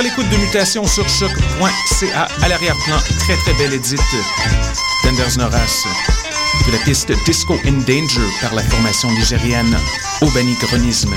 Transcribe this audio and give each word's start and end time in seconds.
À 0.00 0.02
l'écoute 0.02 0.28
de 0.30 0.36
Mutation 0.38 0.86
sur 0.86 1.06
choc.ca 1.06 2.28
à 2.42 2.48
l'arrière-plan. 2.48 2.96
Très 3.18 3.36
très 3.36 3.52
belle 3.52 3.74
édite 3.74 4.00
d'Enders 5.04 5.36
Noras 5.36 5.84
de 6.66 6.72
la 6.72 6.78
piste 6.78 7.12
Disco 7.26 7.60
in 7.66 7.72
Danger 7.72 8.26
par 8.40 8.54
la 8.54 8.62
formation 8.62 9.10
nigérienne 9.10 9.76
Obani 10.22 10.56
Chronisme. 10.56 11.14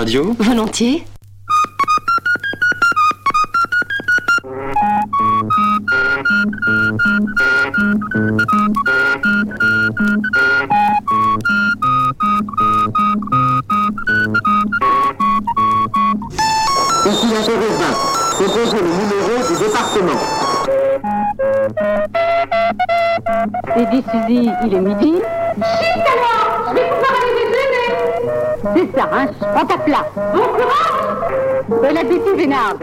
Radio 0.00 0.34
Volontiers. 0.38 1.04
Ici 17.04 17.26
l'intéressant. 17.26 17.94
Composez 18.38 18.78
le 18.80 18.92
numéro 18.96 19.34
du 19.48 19.54
département. 19.58 20.20
Et 23.76 23.84
Suzy, 24.10 24.48
il 24.64 24.74
est 24.74 24.80
midi 24.80 25.12
Chut 25.60 26.04
alors 26.06 26.70
Je 26.70 26.74
vais 26.74 26.88
pouvoir 26.88 27.19
C'est 28.62 28.98
ça, 28.98 29.08
hein 29.12 29.26
Prends 29.40 29.66
ta 29.66 29.78
place 29.78 30.04
Bon 30.34 30.44
courage 30.44 31.64
Bon 31.68 31.96
appétit, 31.96 32.36
Vénard 32.36 32.76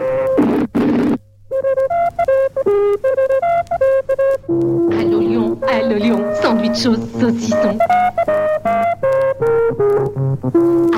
Allô 4.98 5.20
Lion, 5.20 5.58
allô 5.68 5.96
Lion, 5.96 6.24
sandwich 6.42 6.86
au 6.86 6.94
saucisson. 7.20 7.78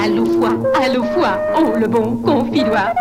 Allô 0.03 0.25
foie, 0.25 0.57
allô 0.83 1.03
foie, 1.05 1.39
oh 1.57 1.77
le 1.79 1.87
bon 1.87 2.17
confidoir. 2.17 2.93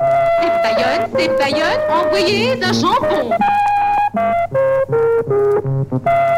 C'est 0.00 0.62
Bayonne, 0.62 1.08
c'est 1.16 1.38
Bayonne, 1.38 1.80
envoyez 1.90 2.56
d'un 2.56 2.72
jambon. 2.72 3.30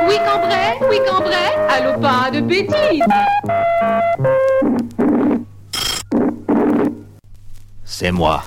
Oui 0.07 0.17
Cambrai, 0.27 0.79
oui 0.91 1.01
Cambrai, 1.07 1.55
allô 1.69 2.01
pas 2.01 2.31
de 2.31 2.41
bêtises. 2.41 3.05
C'est 7.85 8.11
moi, 8.11 8.43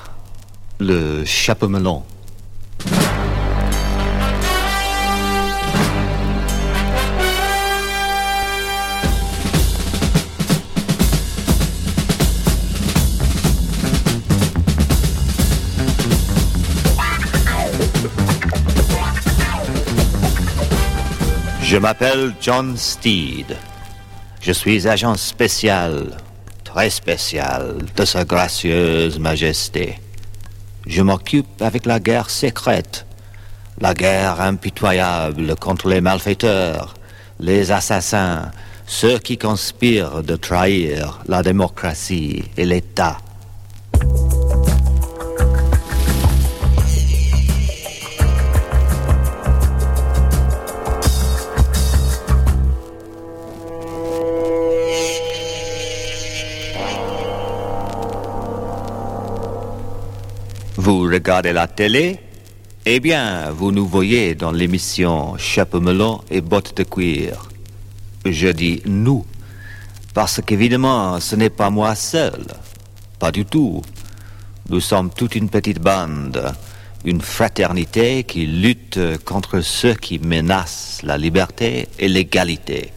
le 0.80 1.24
chapeau 1.26 1.70
melon. 1.70 2.04
Je 21.74 21.80
m'appelle 21.80 22.36
John 22.40 22.78
Steed. 22.78 23.58
Je 24.42 24.52
suis 24.52 24.88
agent 24.88 25.16
spécial, 25.16 26.18
très 26.64 26.92
spécial, 26.92 27.78
de 27.96 28.06
Sa 28.06 28.26
gracieuse 28.26 29.18
Majesté. 29.18 30.00
Je 30.86 31.02
m'occupe 31.02 31.64
avec 31.64 31.88
la 31.88 32.00
guerre 32.00 32.30
secrète, 32.30 33.08
la 33.82 33.96
guerre 33.96 34.40
impitoyable 34.40 35.56
contre 35.56 35.88
les 35.88 36.00
malfaiteurs, 36.00 36.94
les 37.40 37.72
assassins, 37.72 38.52
ceux 38.86 39.18
qui 39.18 39.40
conspirent 39.40 40.22
de 40.22 40.36
trahir 40.36 41.22
la 41.28 41.42
démocratie 41.42 42.44
et 42.56 42.66
l'État. 42.66 43.18
Vous 60.84 61.04
regardez 61.04 61.54
la 61.54 61.68
télé? 61.68 62.20
Eh 62.86 63.00
bien, 63.00 63.52
vous 63.52 63.72
nous 63.72 63.88
voyez 63.88 64.36
dans 64.36 64.52
l'émission 64.52 65.38
Chapeau 65.38 65.80
melon 65.80 66.20
et 66.30 66.42
bottes 66.42 66.76
de 66.76 66.84
cuir. 66.84 67.48
Je 68.26 68.50
dis 68.50 68.82
nous, 68.86 69.26
parce 70.14 70.42
qu'évidemment, 70.46 71.22
ce 71.22 71.38
n'est 71.38 71.50
pas 71.50 71.70
moi 71.70 71.96
seul. 71.96 72.48
Pas 73.18 73.32
du 73.32 73.46
tout. 73.46 73.82
Nous 74.68 74.82
sommes 74.82 75.10
toute 75.10 75.36
une 75.36 75.48
petite 75.48 75.80
bande, 75.80 76.54
une 77.06 77.22
fraternité 77.22 78.26
qui 78.26 78.46
lutte 78.46 79.00
contre 79.24 79.62
ceux 79.62 79.94
qui 79.94 80.20
menacent 80.20 81.00
la 81.02 81.18
liberté 81.18 81.88
et 81.98 82.10
l'égalité. 82.10 82.92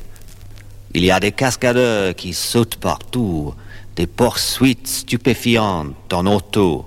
Il 0.92 1.04
y 1.04 1.12
a 1.12 1.20
des 1.20 1.30
cascadeurs 1.30 2.16
qui 2.16 2.34
sautent 2.34 2.78
partout, 2.78 3.54
des 3.94 4.08
poursuites 4.08 4.88
stupéfiantes 4.88 6.12
en 6.12 6.26
auto, 6.26 6.84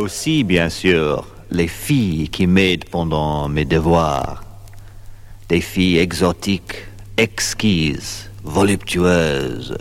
aussi, 0.00 0.44
bien 0.44 0.68
sûr, 0.68 1.26
les 1.50 1.68
filles 1.68 2.28
qui 2.28 2.46
m'aident 2.46 2.86
pendant 2.86 3.48
mes 3.48 3.64
devoirs. 3.64 4.44
Des 5.48 5.60
filles 5.60 5.98
exotiques, 5.98 6.86
exquises, 7.16 8.30
voluptueuses. 8.42 9.76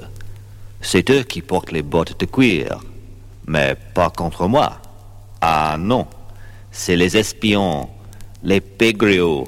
C'est 0.82 1.10
eux 1.10 1.24
qui 1.24 1.42
portent 1.42 1.72
les 1.72 1.82
bottes 1.82 2.20
de 2.20 2.26
cuir, 2.26 2.80
mais 3.48 3.76
pas 3.94 4.10
contre 4.10 4.48
moi. 4.48 4.80
Ah 5.42 5.76
non, 5.80 6.08
c'est 6.72 6.96
les 6.96 7.18
espions, 7.18 7.90
les 8.44 8.62
pégriots, 8.62 9.48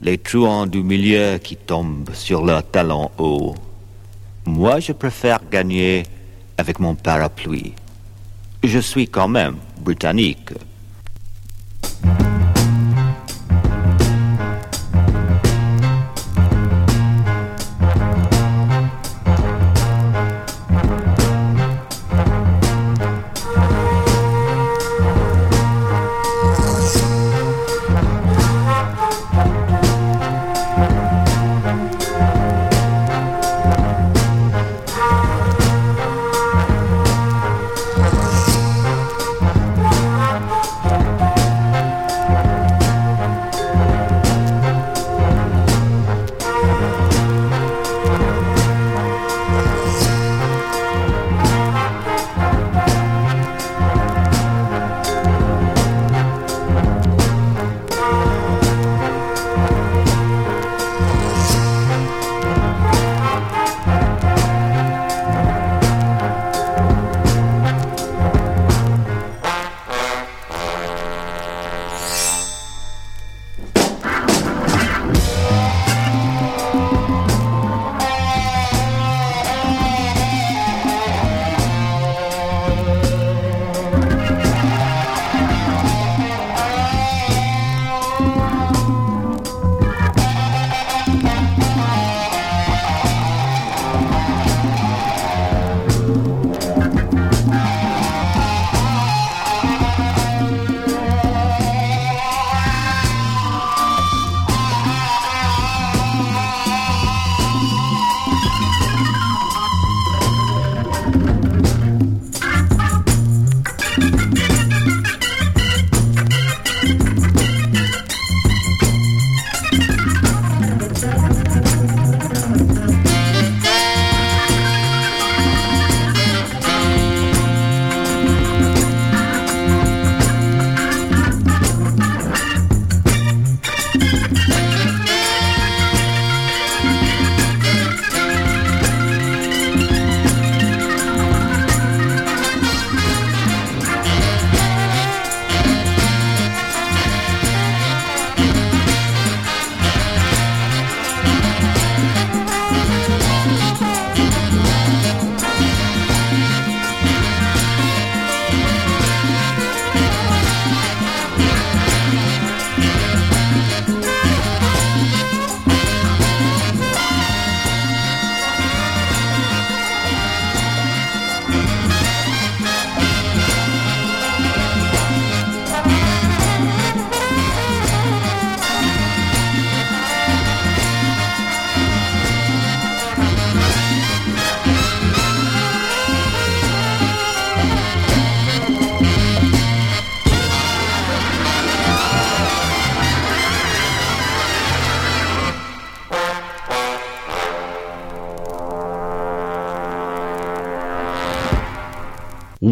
les 0.00 0.18
truands 0.18 0.66
du 0.66 0.82
milieu 0.82 1.38
qui 1.38 1.56
tombent 1.56 2.14
sur 2.14 2.44
leurs 2.44 2.68
talons 2.70 3.10
hauts. 3.18 3.54
Moi, 4.46 4.80
je 4.80 4.92
préfère 4.92 5.40
gagner 5.50 6.04
avec 6.56 6.80
mon 6.80 6.94
parapluie. 6.94 7.74
Je 8.62 8.78
suis 8.78 9.08
quand 9.08 9.28
même 9.28 9.56
britannique. 9.80 10.52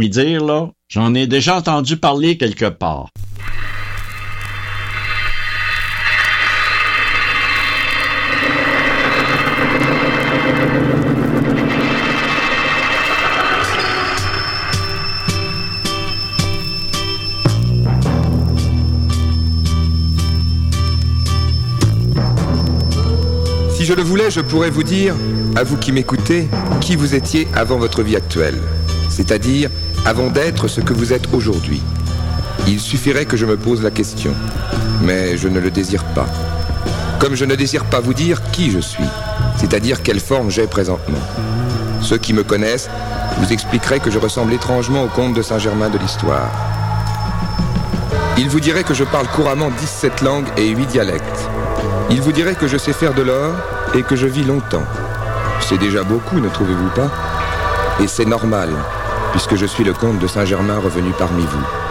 Dire, 0.08 0.42
là, 0.42 0.70
j'en 0.88 1.14
ai 1.14 1.26
déjà 1.26 1.58
entendu 1.58 1.98
parler 1.98 2.38
quelque 2.38 2.64
part. 2.64 3.08
Si 23.74 23.84
je 23.84 23.92
le 23.92 24.02
voulais, 24.02 24.30
je 24.30 24.40
pourrais 24.40 24.70
vous 24.70 24.82
dire, 24.82 25.14
à 25.54 25.64
vous 25.64 25.76
qui 25.76 25.92
m'écoutez, 25.92 26.48
qui 26.80 26.96
vous 26.96 27.14
étiez 27.14 27.46
avant 27.54 27.76
votre 27.76 28.02
vie 28.02 28.16
actuelle, 28.16 28.58
c'est-à-dire 29.10 29.70
avant 30.08 30.30
d'être 30.30 30.68
ce 30.68 30.80
que 30.80 30.94
vous 30.94 31.12
êtes 31.12 31.34
aujourd'hui. 31.34 31.82
Il 32.66 32.80
suffirait 32.80 33.26
que 33.26 33.36
je 33.36 33.44
me 33.44 33.58
pose 33.58 33.82
la 33.82 33.90
question, 33.90 34.32
mais 35.02 35.36
je 35.36 35.48
ne 35.48 35.60
le 35.60 35.70
désire 35.70 36.02
pas. 36.14 36.24
Comme 37.18 37.34
je 37.34 37.44
ne 37.44 37.54
désire 37.54 37.84
pas 37.84 38.00
vous 38.00 38.14
dire 38.14 38.40
qui 38.50 38.70
je 38.70 38.78
suis, 38.78 39.04
c'est-à-dire 39.58 40.02
quelle 40.02 40.18
forme 40.18 40.50
j'ai 40.50 40.66
présentement. 40.66 41.18
Ceux 42.00 42.16
qui 42.16 42.32
me 42.32 42.42
connaissent 42.42 42.88
vous 43.36 43.52
expliqueraient 43.52 44.00
que 44.00 44.10
je 44.10 44.18
ressemble 44.18 44.54
étrangement 44.54 45.02
au 45.04 45.08
comte 45.08 45.34
de 45.34 45.42
Saint-Germain 45.42 45.90
de 45.90 45.98
l'histoire. 45.98 46.50
Ils 48.38 48.48
vous 48.48 48.60
diraient 48.60 48.84
que 48.84 48.94
je 48.94 49.04
parle 49.04 49.26
couramment 49.28 49.68
17 49.78 50.22
langues 50.22 50.48
et 50.56 50.68
8 50.68 50.86
dialectes. 50.86 51.50
Il 52.08 52.22
vous 52.22 52.32
dirait 52.32 52.54
que 52.54 52.66
je 52.66 52.78
sais 52.78 52.94
faire 52.94 53.12
de 53.12 53.20
l'or 53.20 53.56
et 53.94 54.02
que 54.02 54.16
je 54.16 54.26
vis 54.26 54.44
longtemps. 54.44 54.86
C'est 55.60 55.76
déjà 55.76 56.02
beaucoup, 56.02 56.40
ne 56.40 56.48
trouvez-vous 56.48 56.88
pas? 56.96 57.10
Et 58.02 58.06
c'est 58.06 58.24
normal, 58.24 58.70
puisque 59.30 59.56
je 59.56 59.66
suis 59.66 59.84
le 59.84 59.92
comte 59.92 60.18
de 60.18 60.26
Saint-Germain 60.26 60.78
revenu 60.78 61.12
parmi 61.18 61.42
vous. 61.42 61.87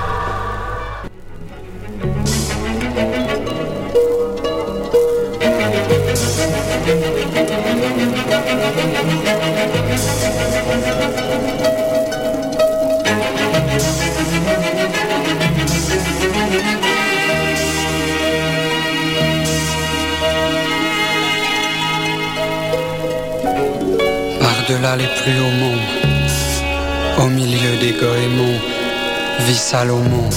Salomon, 29.70 30.30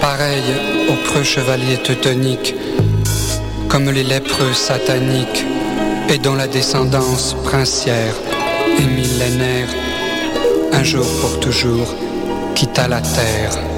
pareil 0.00 0.42
aux 0.88 1.10
preux 1.10 1.22
chevaliers 1.22 1.76
teutoniques, 1.76 2.54
comme 3.68 3.90
les 3.90 4.02
lépreux 4.02 4.54
sataniques, 4.54 5.44
et 6.08 6.16
dont 6.16 6.36
la 6.36 6.46
descendance 6.46 7.36
princière 7.44 8.14
et 8.78 8.86
millénaire, 8.86 9.68
un 10.72 10.82
jour 10.82 11.04
pour 11.20 11.38
toujours, 11.40 11.94
quitta 12.54 12.88
la 12.88 13.02
terre. 13.02 13.69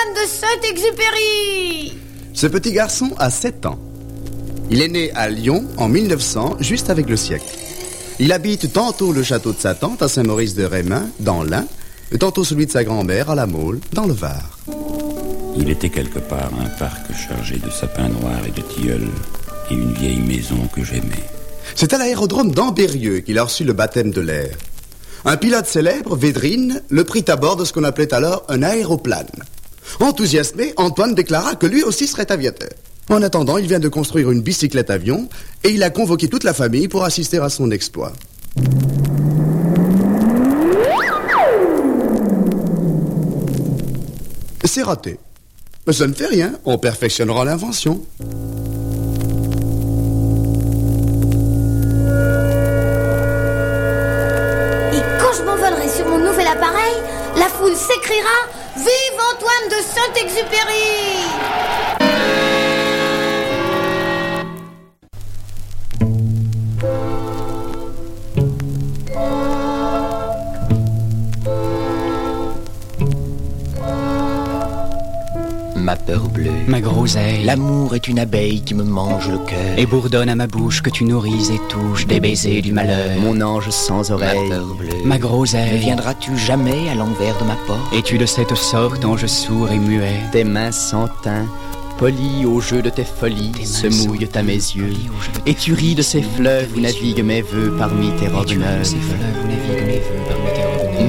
Antoine 0.00 0.14
de 0.14 0.28
Saint-Exupéry 0.28 1.98
Ce 2.32 2.46
petit 2.46 2.72
garçon 2.72 3.10
a 3.18 3.30
7 3.30 3.66
ans. 3.66 3.78
Il 4.70 4.82
est 4.82 4.88
né 4.88 5.10
à 5.12 5.28
Lyon 5.28 5.64
en 5.76 5.88
1900, 5.88 6.58
juste 6.60 6.90
avec 6.90 7.08
le 7.08 7.16
siècle. 7.16 7.46
Il 8.18 8.32
habite 8.32 8.72
tantôt 8.72 9.12
le 9.12 9.22
château 9.22 9.52
de 9.52 9.58
sa 9.58 9.74
tante 9.74 10.02
à 10.02 10.08
Saint-Maurice 10.08 10.54
de 10.54 10.64
Rémin, 10.64 11.08
dans 11.18 11.42
l'Ain, 11.42 11.66
et 12.12 12.18
tantôt 12.18 12.44
celui 12.44 12.66
de 12.66 12.70
sa 12.70 12.84
grand-mère 12.84 13.30
à 13.30 13.34
La 13.34 13.46
Mole, 13.46 13.80
dans 13.92 14.06
le 14.06 14.12
Var. 14.12 14.58
Il 15.56 15.68
était 15.70 15.90
quelque 15.90 16.20
part 16.20 16.50
un 16.60 16.68
parc 16.78 17.12
chargé 17.14 17.56
de 17.56 17.70
sapins 17.70 18.08
noirs 18.08 18.46
et 18.46 18.52
de 18.52 18.62
tilleuls, 18.62 19.08
et 19.70 19.74
une 19.74 19.92
vieille 19.92 20.20
maison 20.20 20.68
que 20.74 20.84
j'aimais. 20.84 21.24
C'est 21.74 21.92
à 21.92 21.98
l'aérodrome 21.98 22.52
d'Ambérieux 22.52 23.20
qu'il 23.20 23.38
a 23.38 23.44
reçu 23.44 23.64
le 23.64 23.72
baptême 23.72 24.12
de 24.12 24.20
l'air. 24.20 24.56
Un 25.24 25.36
pilote 25.36 25.66
célèbre, 25.66 26.16
Védrine, 26.16 26.82
le 26.88 27.04
prit 27.04 27.24
à 27.28 27.36
bord 27.36 27.56
de 27.56 27.64
ce 27.64 27.72
qu'on 27.72 27.84
appelait 27.84 28.14
alors 28.14 28.44
un 28.48 28.62
aéroplane. 28.62 29.26
Enthousiasmé, 29.98 30.72
Antoine 30.76 31.14
déclara 31.14 31.56
que 31.56 31.66
lui 31.66 31.82
aussi 31.82 32.06
serait 32.06 32.30
aviateur. 32.30 32.70
En 33.08 33.22
attendant, 33.22 33.58
il 33.58 33.66
vient 33.66 33.80
de 33.80 33.88
construire 33.88 34.30
une 34.30 34.40
bicyclette 34.40 34.90
avion 34.90 35.28
et 35.64 35.70
il 35.70 35.82
a 35.82 35.90
convoqué 35.90 36.28
toute 36.28 36.44
la 36.44 36.54
famille 36.54 36.86
pour 36.86 37.02
assister 37.02 37.38
à 37.38 37.48
son 37.48 37.70
exploit. 37.72 38.12
C'est 44.72 44.84
raté. 44.84 45.18
Mais 45.84 45.92
ça 45.92 46.06
ne 46.06 46.12
fait 46.12 46.26
rien, 46.26 46.52
on 46.64 46.78
perfectionnera 46.78 47.44
l'invention. 47.44 48.02
Et 54.92 55.02
quand 55.18 55.32
je 55.36 55.42
m'envolerai 55.42 55.88
sur 55.88 56.06
mon 56.06 56.18
nouvel 56.18 56.46
appareil, 56.46 56.94
la 57.36 57.46
foule 57.46 57.74
s'écriera 57.74 58.46
Vive 58.80 59.20
Antoine 59.34 59.68
de 59.68 59.82
Saint-Exupéry 59.82 61.89
Ma 75.90 75.96
peur 75.96 76.28
bleue. 76.28 76.52
Ma 76.68 76.80
groseille. 76.80 77.42
L'amour 77.42 77.96
est 77.96 78.06
une 78.06 78.20
abeille 78.20 78.62
qui 78.62 78.74
me 78.74 78.84
mange 78.84 79.28
le 79.28 79.38
cœur. 79.38 79.76
Et 79.76 79.86
bourdonne 79.86 80.28
à 80.28 80.36
ma 80.36 80.46
bouche 80.46 80.82
que 80.82 80.90
tu 80.90 81.02
nourris 81.02 81.50
et 81.52 81.58
touches 81.68 82.06
des 82.06 82.20
baisers 82.20 82.62
du 82.62 82.72
malheur. 82.72 83.18
Mon 83.20 83.40
ange 83.40 83.70
sans 83.70 84.12
oreille. 84.12 84.48
Ma 84.50 84.54
peur 84.54 84.74
bleue. 84.76 85.04
Ma 85.04 85.18
groseille. 85.18 85.72
Ne 85.72 85.78
viendras-tu 85.78 86.38
jamais 86.38 86.88
à 86.90 86.94
l'envers 86.94 87.36
de 87.40 87.44
ma 87.44 87.56
porte? 87.66 87.92
Es-tu 87.92 88.18
de 88.18 88.26
cette 88.26 88.54
sorte 88.54 89.04
ange 89.04 89.26
sourd 89.26 89.68
et 89.72 89.80
muet 89.80 90.20
Tes 90.30 90.44
mains 90.44 90.70
sans 90.70 91.08
teint, 91.24 91.46
polies 91.98 92.46
au 92.46 92.60
jeu 92.60 92.82
de 92.82 92.90
tes 92.90 93.02
folies, 93.02 93.66
se 93.66 93.88
mouillent 93.88 94.28
à 94.36 94.44
mes 94.44 94.52
yeux. 94.52 94.94
Et 95.44 95.54
tu 95.54 95.72
ris 95.72 95.96
de 95.96 96.02
ces 96.02 96.22
fleuves 96.22 96.68
où 96.76 96.80
naviguent 96.80 97.24
mes 97.24 97.42
voeux 97.42 97.74
parmi 97.76 98.12
tes 98.12 98.28
robes 98.28 98.56
neuves. 98.56 98.94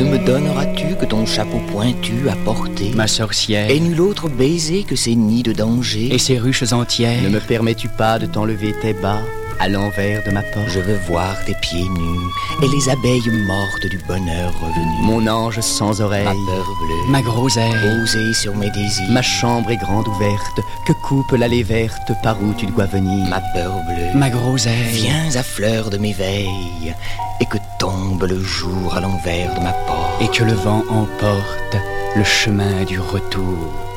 Ne 0.01 0.08
me 0.08 0.17
donneras-tu 0.17 0.96
que 0.96 1.05
ton 1.05 1.27
chapeau 1.27 1.62
pointu 1.72 2.27
à 2.27 2.36
porter 2.43 2.89
Ma 2.96 3.05
sorcière. 3.05 3.70
Et 3.70 3.79
nul 3.79 4.01
autre 4.01 4.29
baiser 4.29 4.81
que 4.84 4.96
ces 4.96 5.13
nids 5.13 5.43
de 5.43 5.53
danger 5.53 6.12
Et 6.12 6.17
ces 6.17 6.39
ruches 6.39 6.74
entières 6.74 7.22
Ne 7.22 7.29
me 7.29 7.39
permets-tu 7.39 7.88
pas 7.88 8.17
de 8.17 8.25
t'enlever 8.25 8.74
tes 8.81 8.93
bas 8.93 9.22
à 9.62 9.68
l'envers 9.70 10.24
de 10.24 10.32
ma 10.32 10.41
porte 10.41 10.70
Je 10.70 10.80
veux 10.80 10.98
voir 11.08 11.36
tes 11.46 11.53
pieds 11.62 11.88
nus 11.88 12.63
et 12.63 12.68
les 12.68 12.89
abeilles 12.89 13.30
mortes 13.46 13.86
du 13.88 13.98
bonheur 14.08 14.51
revenu. 14.60 15.01
Mon 15.03 15.27
ange 15.27 15.59
sans 15.59 16.01
oreille, 16.01 16.25
ma 16.25 16.31
peur 16.31 16.66
bleue, 16.66 17.12
Ma 17.12 17.22
groseille. 17.22 17.74
posée 17.81 18.33
sur 18.33 18.55
mes 18.55 18.72
désirs. 18.72 19.09
Ma 19.12 19.22
chambre 19.22 19.70
est 19.72 19.77
grande 19.77 20.07
ouverte, 20.07 20.59
que 20.88 20.94
coupe 20.94 21.31
l'allée 21.33 21.64
verte 21.64 22.12
par 22.24 22.42
où 22.42 22.53
tu 22.53 22.66
dois 22.66 22.86
venir. 22.86 23.27
Ma 23.29 23.40
peur 23.53 23.72
bleue, 23.88 24.18
Ma 24.18 24.29
groseille. 24.29 24.90
viens 24.94 25.36
à 25.36 25.44
fleur 25.44 25.90
de 25.92 25.98
mes 25.98 26.14
veilles 26.14 26.96
et 27.40 27.46
que 27.46 27.57
tombe 27.79 28.24
le 28.24 28.42
jour 28.44 28.96
à 28.96 29.00
l'envers 29.00 29.53
de 29.55 29.59
ma 29.59 29.74
porte. 29.74 30.22
Et 30.22 30.27
que 30.27 30.44
le 30.44 30.53
vent 30.53 30.83
emporte 30.90 31.77
le 32.16 32.24
chemin 32.24 32.83
du 32.86 33.00
retour. 33.00 33.91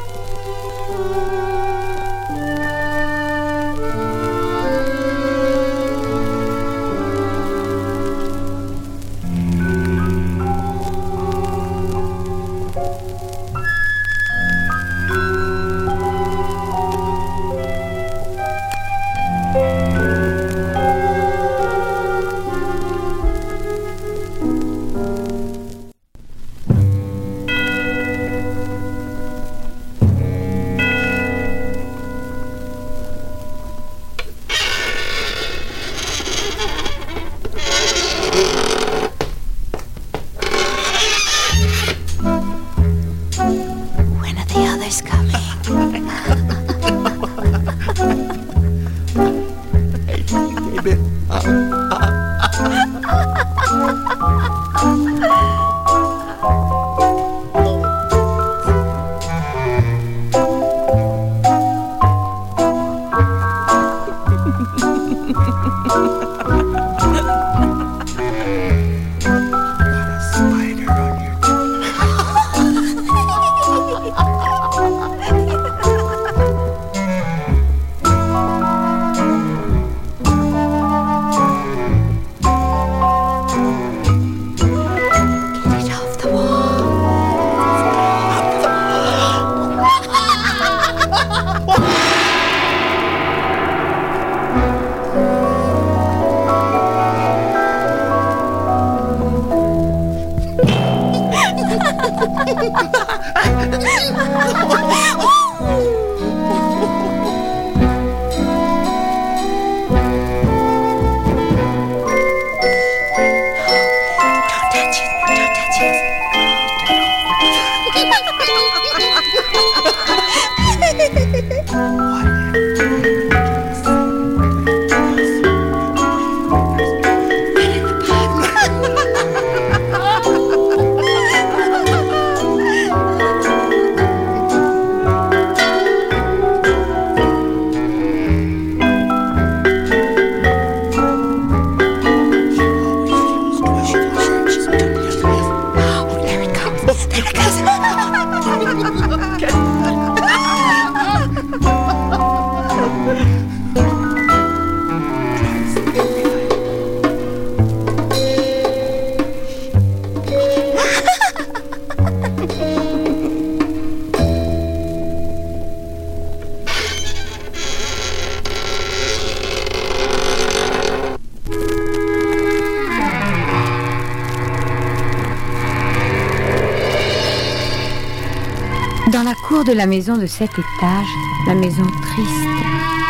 La 179.74 179.87
maison 179.87 180.16
de 180.16 180.26
cet 180.26 180.52
étage, 180.52 181.06
la 181.48 181.54
maison 181.54 181.87
triste, 182.02 182.48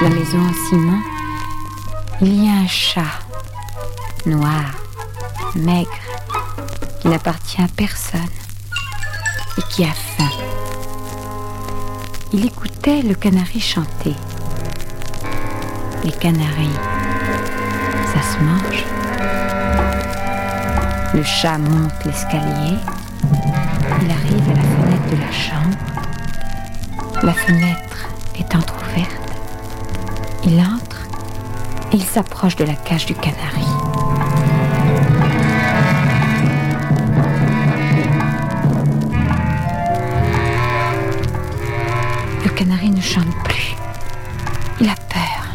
la 0.01 0.09
maison 0.09 0.39
en 0.39 0.69
ciment, 0.69 1.01
il 2.23 2.45
y 2.45 2.49
a 2.49 2.53
un 2.53 2.67
chat, 2.67 3.21
noir, 4.25 4.65
maigre, 5.55 5.91
qui 7.01 7.09
n'appartient 7.09 7.61
à 7.61 7.69
personne 7.77 8.21
et 9.59 9.63
qui 9.71 9.85
a 9.85 9.93
faim. 9.93 10.31
Il 12.33 12.47
écoutait 12.47 13.03
le 13.03 13.15
canari 13.15 13.61
chanter. 13.61 14.15
Les 16.03 16.13
canaris, 16.13 16.79
ça 18.15 18.23
se 18.23 18.43
mange. 18.43 18.85
Le 21.15 21.23
chat 21.23 21.59
monte 21.59 21.93
l'escalier. 22.07 22.79
Il 24.03 24.11
arrive 24.11 24.49
à 24.51 24.55
la 24.55 24.63
fenêtre 24.63 25.11
de 25.11 25.21
la 25.21 25.33
chambre. 25.33 25.94
La 27.25 27.33
fenêtre 27.33 28.09
est 28.39 28.55
entr'ouverte. 28.55 29.33
Il 30.45 30.61
entre 30.61 31.09
et 31.91 31.97
il 31.97 32.05
s'approche 32.05 32.55
de 32.55 32.65
la 32.65 32.75
cage 32.75 33.07
du 33.07 33.15
canari. 33.15 33.65
Le 42.45 42.51
canari 42.51 42.91
ne 42.91 43.01
chante 43.01 43.35
plus. 43.45 43.75
Il 44.83 44.91
a 44.91 44.97
peur. 45.09 45.47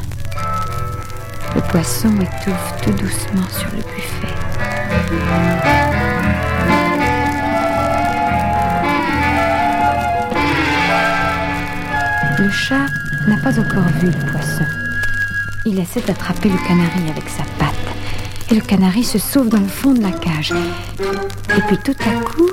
Le 1.54 1.62
poisson 1.62 2.10
étouffe 2.16 2.82
tout 2.82 2.94
doucement 2.94 3.48
sur 3.48 3.70
le 3.76 3.84
buffet. 3.84 4.34
Le 12.50 12.56
chat 12.56 12.88
n'a 13.28 13.38
pas 13.38 13.60
encore 13.60 13.88
vu 14.00 14.08
le 14.08 14.32
poisson. 14.32 14.66
Il 15.68 15.78
essaie 15.78 16.02
d'attraper 16.02 16.50
le 16.50 16.58
canari 16.68 17.08
avec 17.12 17.30
sa 17.30 17.44
patte. 17.60 17.76
Et 18.50 18.56
le 18.56 18.62
canari 18.62 19.04
se 19.04 19.20
sauve 19.20 19.50
dans 19.50 19.60
le 19.60 19.68
fond 19.68 19.94
de 19.94 20.02
la 20.02 20.10
cage. 20.10 20.52
Et 21.56 21.62
puis 21.68 21.78
tout 21.78 21.96
à 22.00 22.24
coup... 22.24 22.49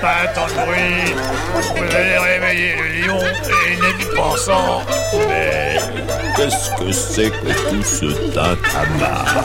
Pas 0.00 0.26
tant 0.34 0.46
de 0.46 0.52
bruit. 0.66 1.14
Vous 1.76 1.96
allez 1.96 2.18
réveiller 2.18 2.76
le 2.76 3.06
lion 3.06 3.18
et 3.20 3.76
Ned 3.76 4.16
pensant. 4.16 4.82
Mais 5.28 5.78
Qu'est-ce 6.36 6.70
que 6.70 6.92
c'est 6.92 7.30
que 7.30 7.70
tout 7.70 7.82
ce 7.82 8.06
tintamarre 8.32 9.44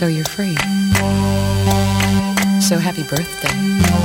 so 0.00 0.06
you're 0.06 0.24
free. 0.24 0.56
So 2.58 2.78
happy 2.78 3.02
birthday. 3.02 3.99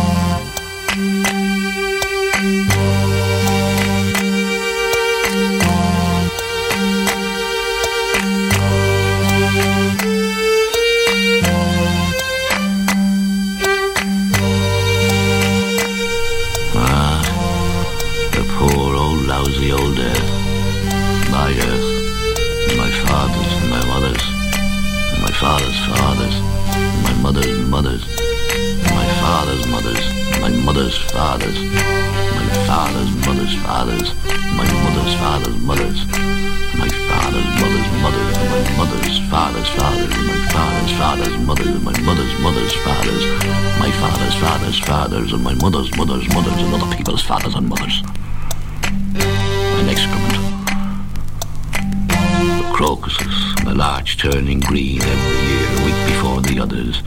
Crocuses, 53.05 53.55
the 53.63 53.73
larch 53.73 54.17
turning 54.17 54.59
green 54.59 55.01
every 55.01 55.37
year, 55.47 55.67
a 55.69 55.85
week 55.85 56.01
before 56.07 56.41
the 56.41 56.59
others, 56.59 57.03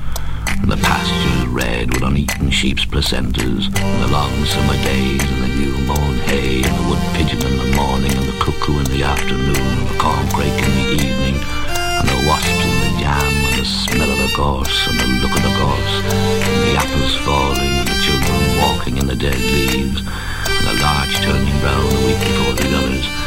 and 0.62 0.70
the 0.70 0.76
pastures 0.76 1.46
red 1.48 1.92
with 1.92 2.02
uneaten 2.02 2.50
sheep's 2.50 2.84
placentas, 2.84 3.66
and 3.66 4.02
the 4.02 4.08
long 4.08 4.32
summer 4.44 4.76
days, 4.84 5.22
and 5.22 5.42
the 5.42 5.48
new 5.48 5.76
mown 5.86 6.14
hay, 6.30 6.62
and 6.62 6.74
the 6.78 6.88
wood 6.88 7.02
pigeon 7.14 7.42
in 7.42 7.56
the 7.58 7.76
morning, 7.76 8.12
and 8.12 8.28
the 8.28 8.38
cuckoo 8.38 8.78
in 8.78 8.84
the 8.94 9.02
afternoon, 9.02 9.56
and 9.56 9.88
the 9.88 9.98
corncrake 9.98 10.62
in 10.62 10.72
the 10.78 10.88
evening, 11.02 11.36
and 11.66 12.08
the 12.08 12.20
wasps 12.28 12.62
in 12.62 12.78
the 12.86 13.00
jam, 13.02 13.34
and 13.50 13.58
the 13.58 13.64
smell 13.64 14.10
of 14.10 14.18
the 14.18 14.32
gorse, 14.36 14.86
and 14.88 14.98
the 15.00 15.06
look 15.18 15.34
of 15.34 15.42
the 15.42 15.54
gorse, 15.58 15.96
and 16.06 16.62
the 16.62 16.74
apples 16.78 17.14
falling, 17.26 17.74
and 17.82 17.88
the 17.88 17.98
children 18.02 18.38
walking 18.62 18.98
in 18.98 19.06
the 19.06 19.16
dead 19.16 19.38
leaves, 19.38 20.00
and 20.00 20.64
the 20.66 20.74
larch 20.78 21.14
turning 21.26 21.58
brown 21.60 21.82
a 21.82 22.00
week 22.06 22.20
before 22.22 22.54
the 22.54 22.70
others, 22.76 23.17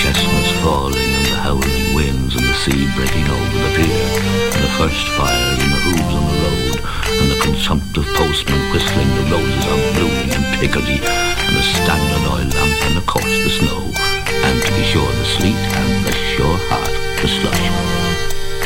chestnuts 0.00 0.50
falling, 0.64 1.12
and 1.12 1.26
the 1.26 1.36
howling 1.36 1.94
winds, 1.94 2.32
and 2.34 2.44
the 2.48 2.56
sea 2.64 2.88
breaking 2.96 3.28
over 3.28 3.58
the 3.60 3.70
pier, 3.76 4.08
and 4.48 4.62
the 4.64 4.72
first 4.80 5.04
fires, 5.12 5.60
and 5.60 5.72
the 5.76 5.80
hooves 5.84 6.14
on 6.16 6.24
the 6.24 6.38
road, 6.40 6.76
and 7.20 7.28
the 7.28 7.40
consumptive 7.44 8.08
postman 8.16 8.60
whistling 8.72 9.12
the 9.12 9.24
roses 9.28 9.64
are 9.68 9.82
blooming 10.00 10.32
in 10.32 10.44
Picardy, 10.56 11.04
and 11.04 11.52
the 11.52 11.64
standard 11.76 12.24
oil 12.32 12.48
lamp, 12.48 12.76
and 12.88 12.96
of 12.96 13.04
course 13.04 13.36
the 13.44 13.52
snow, 13.60 13.92
and 14.48 14.56
to 14.64 14.70
be 14.72 14.84
sure 14.88 15.12
the 15.20 15.28
sleet, 15.36 15.60
and 15.76 16.06
the 16.06 16.12
sure 16.32 16.58
heart, 16.72 16.96
the 17.20 17.28
slush. 17.28 17.68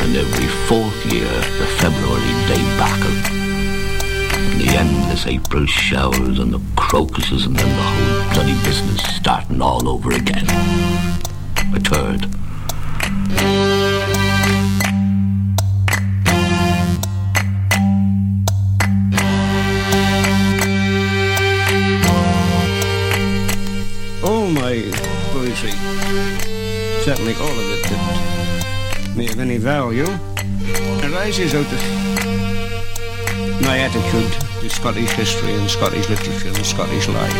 And 0.07 0.15
every 0.15 0.47
fourth 0.71 0.99
year, 1.11 1.27
the 1.59 1.67
February 1.83 2.33
day 2.47 2.63
back 2.79 3.01
and 3.03 3.44
the 4.75 4.81
endless 4.81 5.25
April 5.27 5.65
showers 5.65 6.39
and 6.39 6.53
the 6.53 6.59
crocuses 6.75 7.45
and 7.45 7.55
then 7.55 7.67
the 7.67 7.81
whole 7.81 8.33
bloody 8.33 8.53
business 8.65 9.01
starting 9.15 9.61
all 9.61 9.87
over 9.87 10.11
again. 10.11 10.45
A 11.73 11.79
third. 11.79 12.25
All 24.23 24.43
oh, 24.43 24.49
my 24.49 24.83
poetry, 25.31 25.71
certainly 27.03 27.33
all 27.35 27.47
of 27.47 27.69
it 27.71 27.83
that 27.83 29.13
may 29.15 29.25
have 29.27 29.39
any 29.39 29.57
value, 29.57 30.07
arises 31.03 31.53
out 31.55 31.71
of 31.71 33.61
my 33.61 33.79
attitude 33.79 34.44
Scottish 34.69 35.11
history 35.11 35.53
and 35.53 35.69
Scottish 35.69 36.09
literature 36.09 36.47
and 36.47 36.65
Scottish 36.65 37.07
life. 37.07 37.33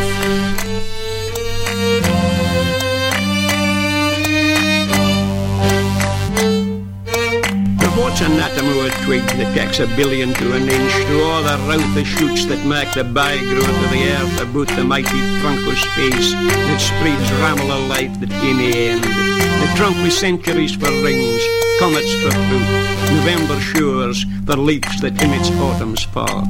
The 7.80 7.90
what's 7.98 8.22
a 8.22 9.06
twig 9.06 9.24
that 9.38 9.56
takes 9.56 9.80
a 9.80 9.88
billion 9.96 10.34
to 10.34 10.54
an 10.54 10.70
inch 10.70 10.94
to 11.08 11.24
all 11.24 11.42
the 11.44 11.58
rout 11.68 12.06
shoots 12.06 12.46
that 12.46 12.64
make 12.66 12.94
the 12.94 13.04
by 13.04 13.38
growth 13.38 13.68
of 13.68 13.92
the 13.92 14.04
earth 14.18 14.42
about 14.42 14.68
the 14.76 14.84
mighty 14.84 15.22
trunk 15.42 15.66
of 15.68 15.78
space 15.78 16.34
that 16.34 16.80
spreads 16.80 17.32
rammel 17.42 17.72
of 17.72 17.90
life 17.90 18.20
that 18.20 18.30
the 18.58 18.72
end. 18.90 19.04
The 19.04 19.74
trunk 19.76 19.98
with 20.04 20.14
centuries 20.14 20.76
for 20.76 20.92
rings, 21.02 21.42
comets 21.80 22.14
for 22.22 22.32
fruit, 22.32 22.86
November 23.16 23.60
showers 23.60 24.26
for 24.46 24.58
leaves 24.58 25.02
that 25.02 25.22
in 25.22 25.32
its 25.32 25.50
autumn's 25.52 26.04
fall. 26.04 26.46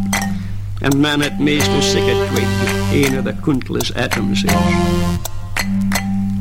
And 0.85 1.01
man 1.01 1.23
at 1.23 1.39
maist 1.39 1.67
a 1.71 1.81
sick 1.81 2.03
a 2.03 2.13
twig, 2.29 2.45
een 2.93 3.17
of 3.17 3.23
the 3.23 3.33
countless 3.33 3.89
atoms 3.95 4.43
is. 4.43 4.53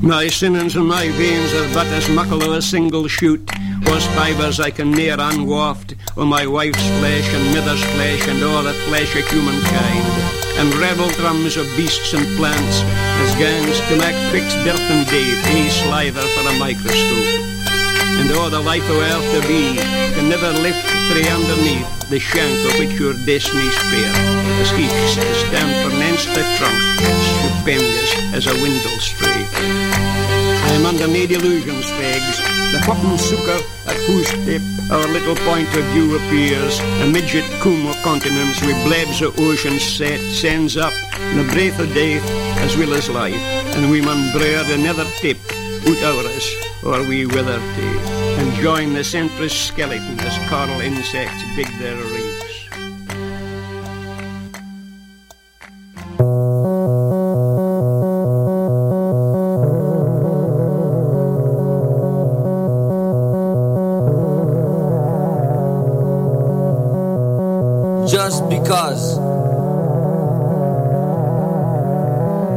My 0.03 0.29
sinnings 0.29 0.77
and 0.77 0.87
my 0.87 1.09
veins 1.17 1.55
are 1.55 1.73
but 1.73 1.87
as 1.87 2.11
muckle 2.11 2.43
of 2.43 2.53
a 2.53 2.61
single 2.61 3.09
shoot, 3.09 3.41
was 3.87 4.05
fibres 4.09 4.61
I 4.61 4.71
can 4.71 4.91
near 4.91 5.17
unwaft, 5.17 5.97
o 6.19 6.27
my 6.27 6.47
wife's 6.47 6.87
flesh 6.99 7.27
and 7.33 7.55
mither's 7.55 7.83
flesh 7.97 8.29
and 8.29 8.45
all 8.45 8.63
the 8.63 8.75
flesh 8.85 9.17
of 9.17 9.27
humankind, 9.31 10.13
and 10.61 10.75
revel 10.75 11.09
drums 11.17 11.57
of 11.57 11.65
beasts 11.75 12.13
and 12.13 12.27
plants, 12.37 12.83
as 13.25 13.35
gangs 13.37 13.81
to 13.89 13.97
make 13.97 14.19
fixed 14.31 14.59
birth 14.63 14.89
and 14.93 15.07
date, 15.09 15.41
a 15.57 15.71
sliver 15.71 16.27
for 16.37 16.45
a 16.51 16.59
microscope. 16.59 17.41
And 18.21 18.31
all 18.33 18.51
the 18.51 18.61
life 18.61 18.85
of 18.91 18.97
earth 18.97 19.27
to 19.33 19.49
be 19.49 19.77
can 20.15 20.29
never 20.29 20.53
lift 20.53 20.94
three 21.11 21.29
underneath 21.29 22.09
the 22.09 22.19
shank 22.19 22.55
of 22.69 22.79
which 22.79 22.99
your 22.99 23.15
destiny's 23.27 23.77
fair, 23.91 24.13
as 24.61 24.71
stand 25.49 25.71
for 25.83 25.97
the 26.35 26.45
trunk, 26.57 26.79
stupendous 26.99 28.13
as 28.33 28.47
a 28.47 28.55
windle 28.63 28.99
stray. 29.01 29.47
I'm 30.71 30.87
under 30.87 31.07
no 31.07 31.27
delusions, 31.27 31.87
Fegs. 31.87 32.39
the 32.73 32.81
cotton 32.85 33.17
sucker 33.19 33.61
at 33.87 33.97
whose 34.07 34.31
tip 34.45 34.63
our 34.91 35.07
little 35.09 35.37
point 35.49 35.69
of 35.77 35.85
view 35.93 36.17
appears, 36.17 36.79
a 37.03 37.07
midget 37.07 37.45
coom 37.61 37.87
of 37.87 37.97
continents 38.03 38.61
with 38.61 38.77
blebs 38.85 39.27
of 39.27 39.39
ocean 39.41 39.79
set, 39.79 40.21
sends 40.21 40.77
up. 40.77 40.93
The 41.35 41.49
breath 41.53 41.81
of 41.81 41.93
death 41.95 42.25
as 42.59 42.77
well 42.77 42.95
as 42.95 43.09
life, 43.09 43.35
and 43.77 43.91
we 43.91 44.01
mun 44.01 44.33
bread 44.33 44.71
another 44.71 45.07
tip 45.21 45.39
out 45.89 46.03
over 46.03 46.29
us, 46.29 46.53
or 46.83 47.03
we 47.09 47.27
wither 47.27 47.59
too, 47.77 48.24
join 48.65 48.95
the 48.95 49.05
centrous 49.05 49.53
skeleton 49.53 50.19
as 50.21 50.49
coral 50.49 50.81
insects 50.81 51.43
dig 51.55 51.69
their 51.79 51.97
reefs. 51.97 52.45
just 68.11 68.49
because 68.49 69.19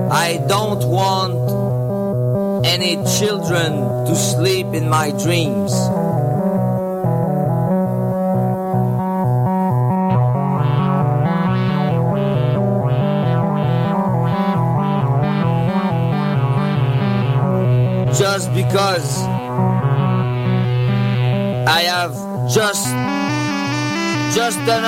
I 0.09 0.37
don't 0.47 0.87
want 0.87 2.65
any 2.65 2.95
children 3.19 3.73
to 4.05 4.15
sleep 4.15 4.67
in 4.67 4.87
my 4.87 5.11
dreams. 5.11 5.56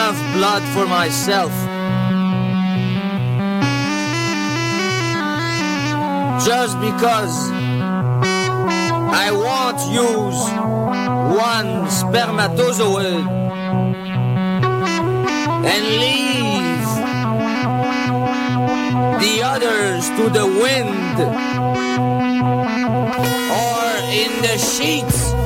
Enough 0.10 0.34
blood 0.36 0.63
for 0.74 0.88
myself. 0.88 1.52
Just 6.45 6.80
because 6.80 7.52
I 9.12 9.30
won't 9.32 9.82
use 9.91 10.41
one 11.38 11.88
spermatozoid 12.00 13.26
and 15.74 15.86
leave 16.04 16.89
the 19.22 19.43
others 19.43 20.10
to 20.17 20.30
the 20.30 20.48
wind 20.63 21.19
or 23.52 23.84
in 24.12 24.41
the 24.41 24.58
sheets. 24.58 25.38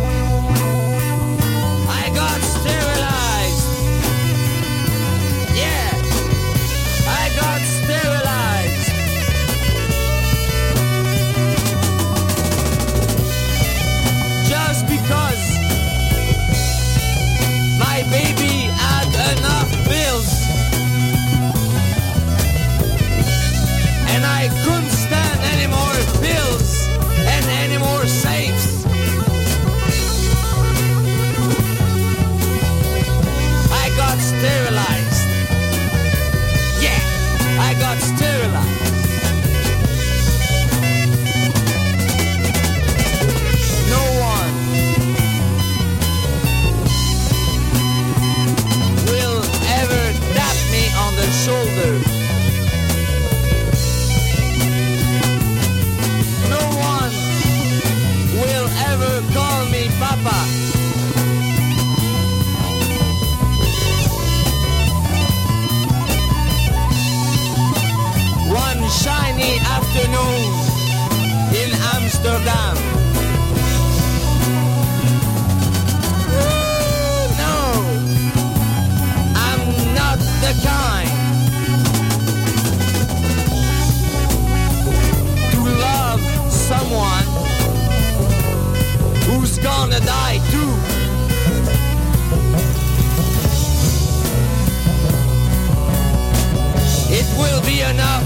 Be 97.73 97.81
enough 97.81 98.23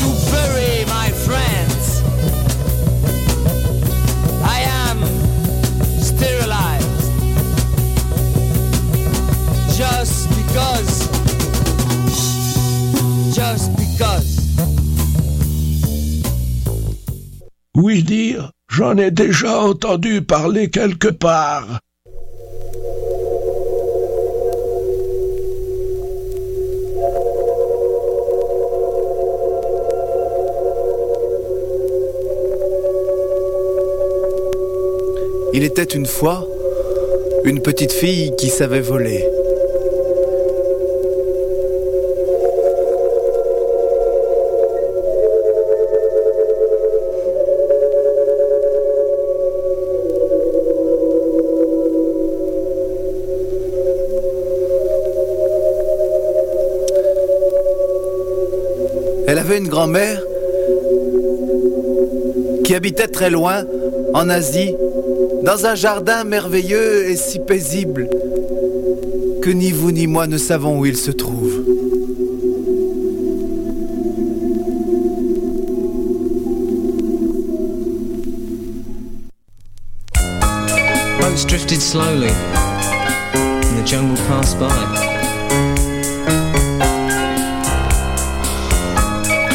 to 0.00 0.08
bury 0.30 0.84
my 0.96 1.08
friends. 1.26 1.84
I 4.56 4.58
am 4.84 4.98
sterilized 6.08 7.04
just 9.78 10.28
because. 10.38 10.92
Just 13.34 13.70
because. 13.76 14.30
Oui 17.74 18.02
dire, 18.02 18.50
j'en 18.68 18.96
ai 18.98 19.10
déjà 19.10 19.60
entendu 19.62 20.22
parler 20.22 20.68
quelque 20.68 21.08
part. 21.08 21.80
Il 35.54 35.64
était 35.64 35.82
une 35.82 36.06
fois 36.06 36.46
une 37.44 37.60
petite 37.60 37.92
fille 37.92 38.34
qui 38.36 38.48
savait 38.48 38.80
voler. 38.80 39.24
Elle 59.26 59.38
avait 59.38 59.58
une 59.58 59.68
grand-mère 59.68 60.22
qui 62.64 62.74
habitait 62.74 63.06
très 63.06 63.30
loin, 63.30 63.64
en 64.12 64.28
Asie, 64.28 64.74
dans 65.48 65.64
un 65.64 65.74
jardin 65.74 66.24
merveilleux 66.24 67.08
et 67.08 67.16
si 67.16 67.38
paisible 67.38 68.10
que 69.40 69.48
ni 69.48 69.72
vous 69.72 69.92
ni 69.92 70.06
moi 70.06 70.26
ne 70.26 70.36
savons 70.36 70.78
où 70.78 70.84
il 70.84 70.94
se 70.94 71.10
trouve. 71.10 71.64
Boats 81.18 81.46
drifted 81.46 81.80
slowly, 81.80 82.28
and 82.28 83.78
the 83.78 83.86
jungle 83.86 84.18
passed 84.28 84.58
by. 84.60 84.68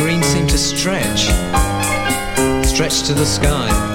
Green 0.01 0.23
seemed 0.23 0.49
to 0.49 0.57
stretch, 0.57 1.29
stretch 2.65 3.03
to 3.03 3.13
the 3.13 3.25
sky. 3.25 3.92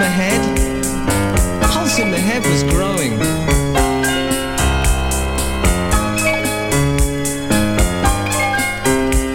the 0.00 0.06
head. 0.06 0.56
The 1.60 1.68
pulse 1.68 1.98
in 1.98 2.10
the 2.10 2.18
head 2.18 2.42
was 2.46 2.62
growing. 2.62 3.20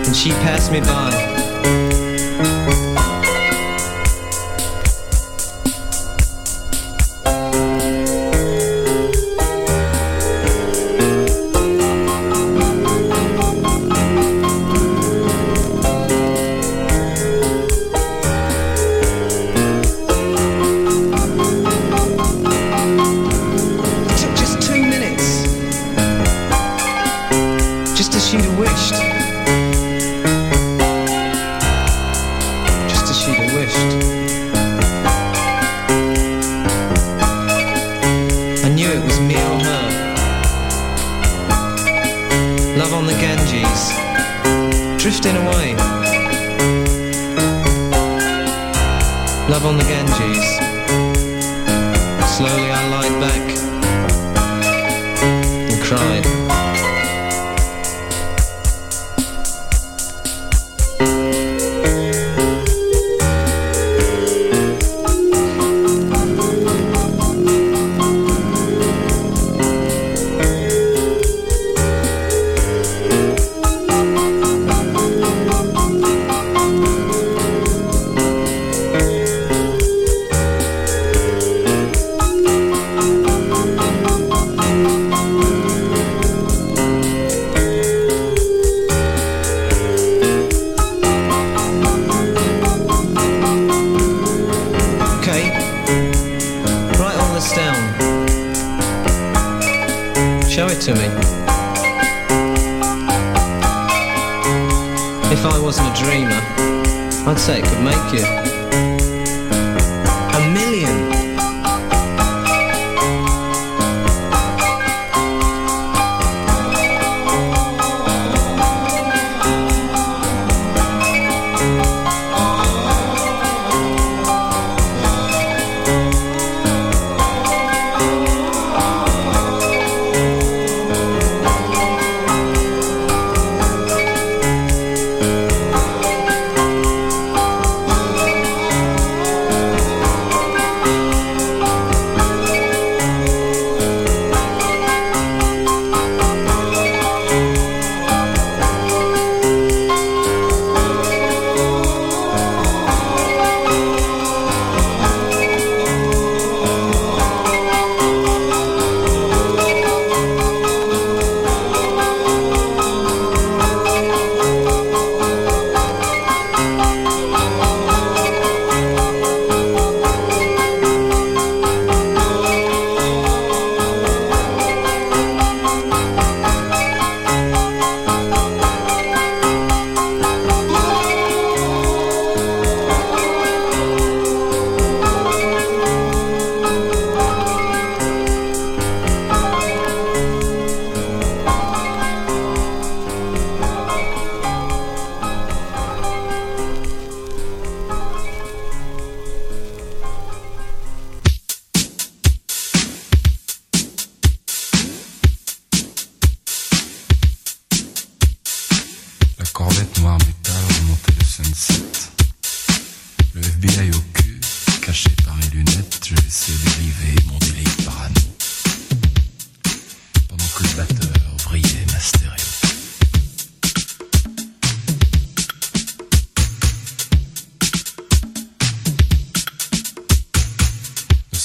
And 0.06 0.16
she 0.16 0.32
passed 0.32 0.72
me 0.72 0.80
by. 0.80 1.35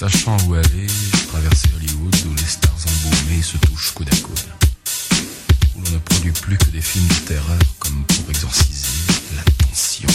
sachant 0.01 0.39
où 0.49 0.55
aller, 0.55 0.87
je 0.89 1.27
traversais 1.27 1.69
Hollywood 1.77 2.17
où 2.25 2.35
les 2.35 2.47
stars 2.47 2.73
embaumées 2.87 3.43
se 3.43 3.59
touchent 3.59 3.93
coude 3.93 4.09
à 4.11 4.17
coude. 4.17 4.39
Où 5.77 5.83
l'on 5.83 5.91
ne 5.91 5.99
produit 5.99 6.33
plus 6.33 6.57
que 6.57 6.71
des 6.71 6.81
films 6.81 7.07
de 7.07 7.27
terreur 7.27 7.59
comme 7.79 8.03
pour 8.07 8.31
exorciser 8.31 8.87
la 9.37 9.43
tension. 9.67 10.10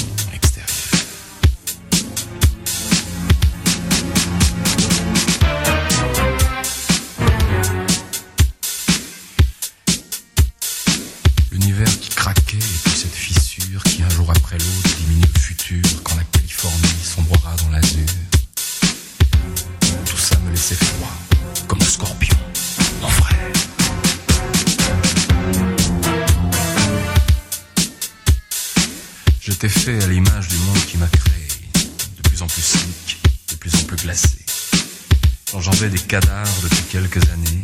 quelques 36.96 37.30
années. 37.30 37.55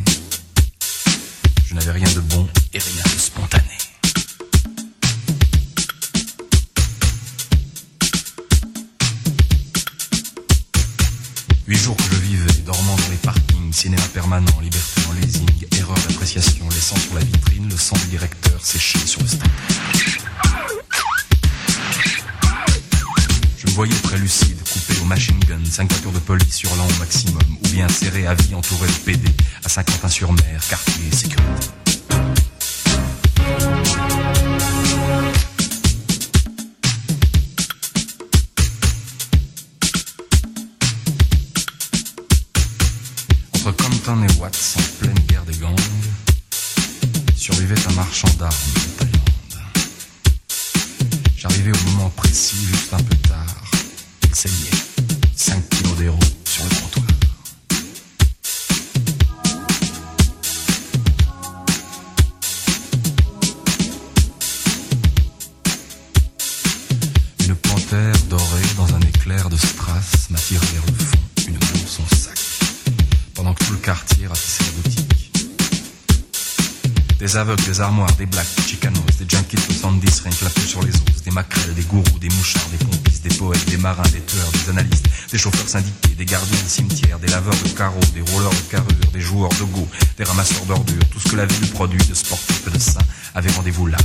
Des 77.32 77.38
aveugles, 77.38 77.64
des 77.64 77.80
armoires, 77.80 78.14
des 78.18 78.26
blacks, 78.26 78.56
des 78.58 78.64
chicanos, 78.64 79.00
des 79.18 79.26
junkies 79.26 79.56
de 79.56 79.62
70 79.62 80.20
rien 80.20 80.34
que 80.34 80.44
la 80.44 80.68
sur 80.68 80.84
les 80.84 80.94
os, 80.94 81.24
des 81.24 81.32
maquerelles, 81.32 81.74
des 81.76 81.84
gourous, 81.84 82.20
des 82.20 82.28
mouchards, 82.28 82.68
des 82.72 82.78
pompistes, 82.78 83.24
des 83.24 83.34
poètes, 83.34 83.70
des 83.70 83.78
marins, 83.78 84.04
des 84.12 84.20
tueurs, 84.20 84.52
des 84.52 84.70
analystes, 84.70 85.08
des 85.32 85.38
chauffeurs 85.38 85.70
syndiqués, 85.70 86.14
des 86.16 86.26
gardiens 86.26 86.62
de 86.62 86.68
cimetières, 86.68 87.20
des 87.20 87.30
laveurs 87.30 87.56
de 87.64 87.70
carreaux, 87.70 88.02
des 88.14 88.20
rouleurs 88.34 88.52
de 88.52 88.70
carrure, 88.70 89.12
des 89.14 89.22
joueurs 89.22 89.50
de 89.52 89.64
go, 89.64 89.88
des 90.18 90.26
ramasseurs 90.26 90.66
d'ordures, 90.66 91.08
tout 91.10 91.22
ce 91.22 91.30
que 91.30 91.38
la 91.38 91.46
ville 91.46 91.70
produit 91.70 92.06
de 92.06 92.14
sportifs 92.14 92.68
et 92.68 92.70
de 92.70 92.78
saints 92.78 93.00
avait 93.34 93.52
rendez-vous 93.52 93.88
là. 93.88 93.98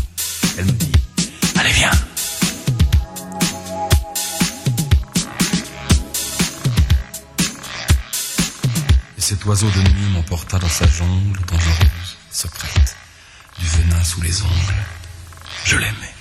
Elle 0.56 0.66
me 0.66 0.70
dit, 0.70 0.92
allez 1.58 1.72
viens 1.72 1.90
Et 9.18 9.20
cet 9.20 9.44
oiseau 9.46 9.68
de 9.68 9.80
nuit 9.80 10.12
m'emporta 10.12 10.60
dans 10.60 10.68
sa 10.68 10.86
jungle 10.86 11.40
dangereuse, 11.48 12.16
secrète, 12.30 12.75
sous 14.06 14.22
les 14.22 14.40
ongles. 14.42 14.84
Je 15.64 15.76
l'aimais. 15.78 16.15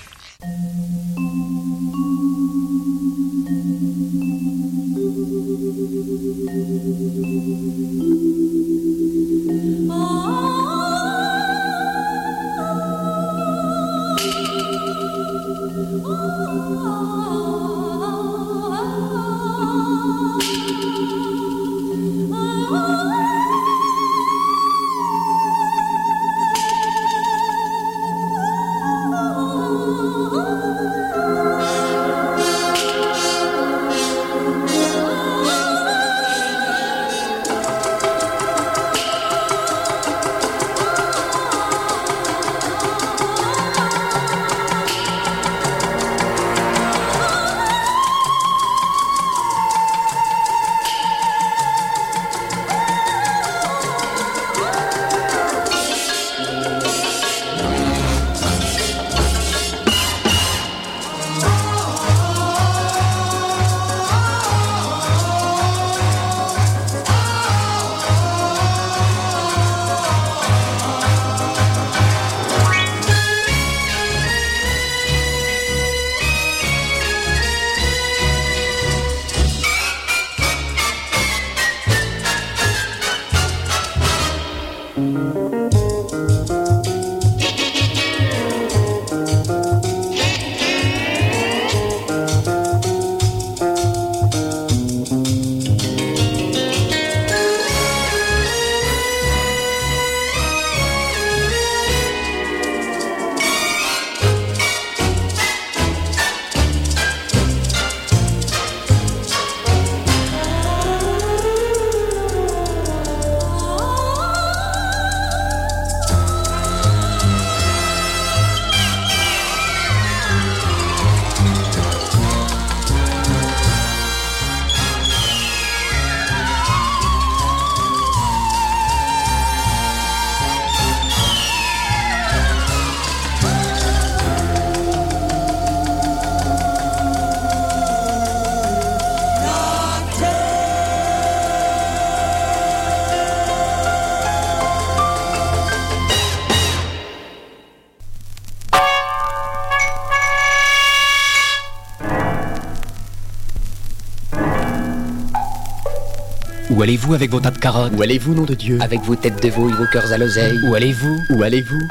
Allez-vous 156.85 157.15
avec 157.15 157.31
vos 157.31 157.39
tas 157.39 157.49
de 157.49 157.57
carottes 157.57 157.93
Où 157.97 158.03
allez-vous, 158.03 158.35
nom 158.35 158.43
de 158.43 158.53
Dieu 158.53 158.77
Avec 158.79 159.01
vos 159.01 159.15
têtes 159.15 159.41
de 159.41 159.49
veau 159.49 159.69
et 159.69 159.73
vos 159.73 159.87
cœurs 159.91 160.11
à 160.11 160.19
l'oseille 160.19 160.59
Où 160.67 160.75
allez-vous 160.75 161.19
Où 161.31 161.41
allez-vous 161.41 161.81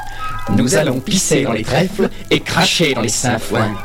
Nous 0.55 0.75
allons 0.75 1.01
pisser 1.01 1.43
dans 1.43 1.51
les 1.51 1.63
trèfles 1.63 2.09
et 2.31 2.39
cracher 2.39 2.93
dans 2.93 3.01
les 3.01 3.09
sainfoins. 3.09 3.75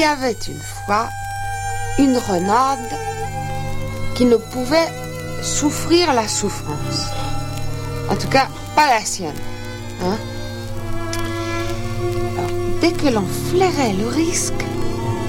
Y 0.00 0.04
avait 0.04 0.38
une 0.48 0.62
fois 0.86 1.10
une 1.98 2.16
renarde 2.16 2.94
qui 4.14 4.24
ne 4.24 4.36
pouvait 4.36 4.88
souffrir 5.42 6.14
la 6.14 6.26
souffrance. 6.26 7.08
En 8.08 8.16
tout 8.16 8.28
cas, 8.28 8.48
pas 8.74 8.88
la 8.88 9.04
sienne. 9.04 9.36
Hein 10.02 10.16
Alors, 12.38 12.50
dès 12.80 12.92
que 12.92 13.08
l'on 13.08 13.26
flairait 13.50 13.92
le 13.92 14.06
risque, 14.06 14.64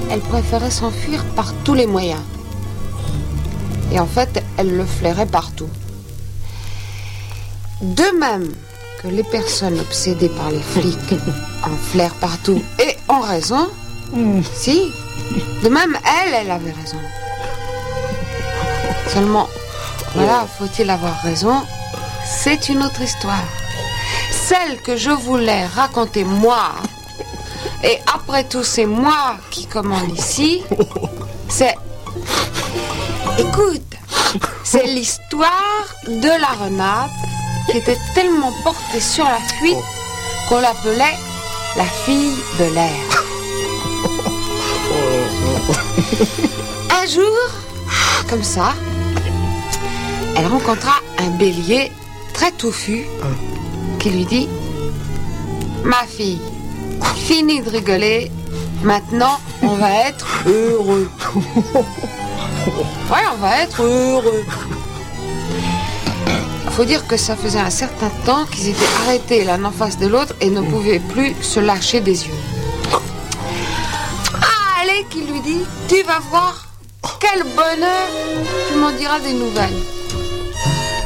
elle 0.09 0.22
préférait 0.22 0.72
s'enfuir 0.72 1.26
par 1.36 1.53
tous 1.65 1.74
les 1.74 1.88
moyens. 1.88 2.22
Et 3.91 3.99
en 3.99 4.07
fait, 4.07 4.41
elle 4.57 4.78
le 4.78 4.86
flairait 4.86 5.26
partout. 5.26 5.69
De 7.82 8.17
même 8.17 8.49
que 9.03 9.09
les 9.09 9.24
personnes 9.24 9.82
obsédées 9.82 10.30
par 10.30 10.49
les 10.49 10.61
flics 10.61 11.19
en 11.65 11.76
flairent 11.91 12.22
partout 12.22 12.61
et 12.80 12.95
ont 13.09 13.19
raison, 13.19 13.67
si, 14.53 14.91
de 15.64 15.70
même 15.70 15.97
elle, 16.05 16.34
elle 16.34 16.51
avait 16.51 16.72
raison. 16.72 16.97
Seulement, 19.07 19.47
voilà, 20.16 20.45
faut-il 20.57 20.89
avoir 20.89 21.22
raison? 21.22 21.62
C'est 22.26 22.70
une 22.70 22.84
autre 22.84 23.01
histoire. 23.01 23.43
Celle 24.32 24.82
que 24.82 24.97
je 24.97 25.12
voulais 25.12 25.66
raconter 25.66 26.24
moi, 26.24 26.72
et 27.84 27.99
après 28.14 28.43
tout 28.43 28.64
c'est 28.64 28.86
moi 28.86 29.38
qui 29.49 29.66
commande 29.66 30.18
ici, 30.18 30.64
c'est... 31.49 31.76
Écoute, 33.38 33.82
c'est 34.64 34.88
l'histoire 34.88 35.86
de 36.07 36.41
la 36.41 36.66
renarde 36.66 37.12
qui 37.70 37.78
était 37.78 37.97
tellement 38.14 38.51
portée 38.64 38.99
sur 38.99 39.24
la 39.24 39.39
fuite 39.57 39.78
qu'on 40.49 40.59
l'appelait 40.59 41.18
la 41.78 41.86
fille 41.86 42.36
de 42.59 42.74
l'air. 42.74 43.20
Un 47.01 47.05
jour, 47.07 47.38
comme 48.30 48.43
ça, 48.43 48.74
elle 50.36 50.47
rencontra 50.47 50.93
un 51.20 51.30
bélier 51.32 51.91
très 52.34 52.51
touffu 52.51 53.05
qui 53.99 54.09
lui 54.09 54.26
dit 54.26 54.47
Ma 55.84 56.03
fille, 56.07 56.39
fini 57.16 57.62
de 57.62 57.70
rigoler, 57.70 58.32
maintenant 58.84 59.39
on 59.62 59.76
va 59.76 60.07
être 60.07 60.28
heureux. 60.45 61.09
Ouais, 63.09 63.24
on 63.34 63.38
va 63.38 63.62
être 63.64 63.82
heureux. 63.82 64.45
Faut 66.72 66.86
dire 66.86 67.05
que 67.07 67.18
ça 67.18 67.36
faisait 67.36 67.59
un 67.59 67.70
certain 67.70 68.09
temps 68.26 68.45
qu'ils 68.45 68.70
étaient 68.70 68.93
arrêtés 69.03 69.43
l'un 69.43 69.64
en 69.66 69.72
face 69.72 69.97
de 69.97 70.07
l'autre 70.07 70.36
et 70.39 70.49
ne 70.49 70.62
pouvaient 70.62 70.99
plus 70.99 71.36
se 71.41 71.59
lâcher 71.59 71.99
des 71.99 72.26
yeux. 72.28 72.34
Dit 75.44 75.64
Tu 75.88 76.04
vas 76.04 76.20
voir, 76.30 76.66
quel 77.20 77.44
bonheur 77.44 78.08
Tu 78.70 78.76
m'en 78.76 78.92
diras 78.92 79.20
des 79.20 79.34
nouvelles. 79.34 79.82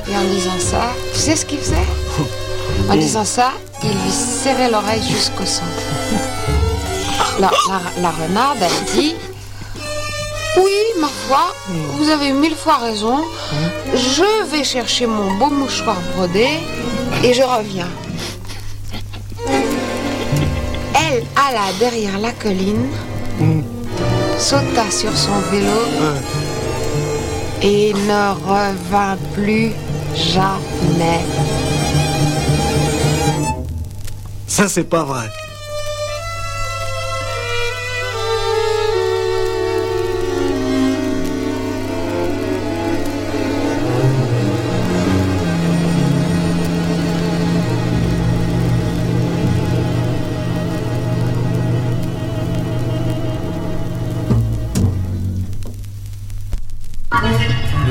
Et 0.10 0.16
en 0.16 0.24
disant 0.24 0.60
ça, 0.60 0.90
tu 1.14 1.20
sais 1.20 1.36
ce 1.36 1.46
qu'il 1.46 1.58
faisait? 1.60 1.76
En 2.90 2.96
disant 2.96 3.26
ça, 3.26 3.52
il 3.84 3.90
lui 3.90 4.12
serrait 4.12 4.70
l'oreille 4.70 5.02
jusqu'au 5.04 5.46
centre. 5.46 5.66
La, 7.40 7.50
la- 7.70 8.02
la 8.02 8.12
renarde, 8.12 8.58
elle 8.62 8.94
dit 9.00 9.16
Oui, 10.58 10.72
ma 11.02 11.08
foi, 11.28 11.54
vous 11.98 12.10
avez 12.10 12.32
mille 12.32 12.56
fois 12.56 12.78
raison. 12.78 13.24
Je 13.94 14.46
vais 14.52 14.64
chercher 14.64 15.06
mon 15.08 15.34
beau 15.34 15.50
mouchoir 15.50 15.98
brodé 16.16 16.48
et 17.24 17.34
je 17.34 17.42
reviens. 17.44 17.90
Elle 19.48 21.24
alla 21.36 21.72
derrière 21.80 22.18
la 22.20 22.32
colline, 22.32 22.88
sauta 24.46 24.91
sur 24.91 25.18
son 25.18 25.39
vélo 25.52 25.82
et 27.64 27.93
ne 27.93 28.32
revint 28.46 29.18
plus 29.34 29.72
jamais. 30.14 31.22
Ça, 34.46 34.68
c'est 34.68 34.84
pas 34.84 35.04
vrai. 35.04 35.32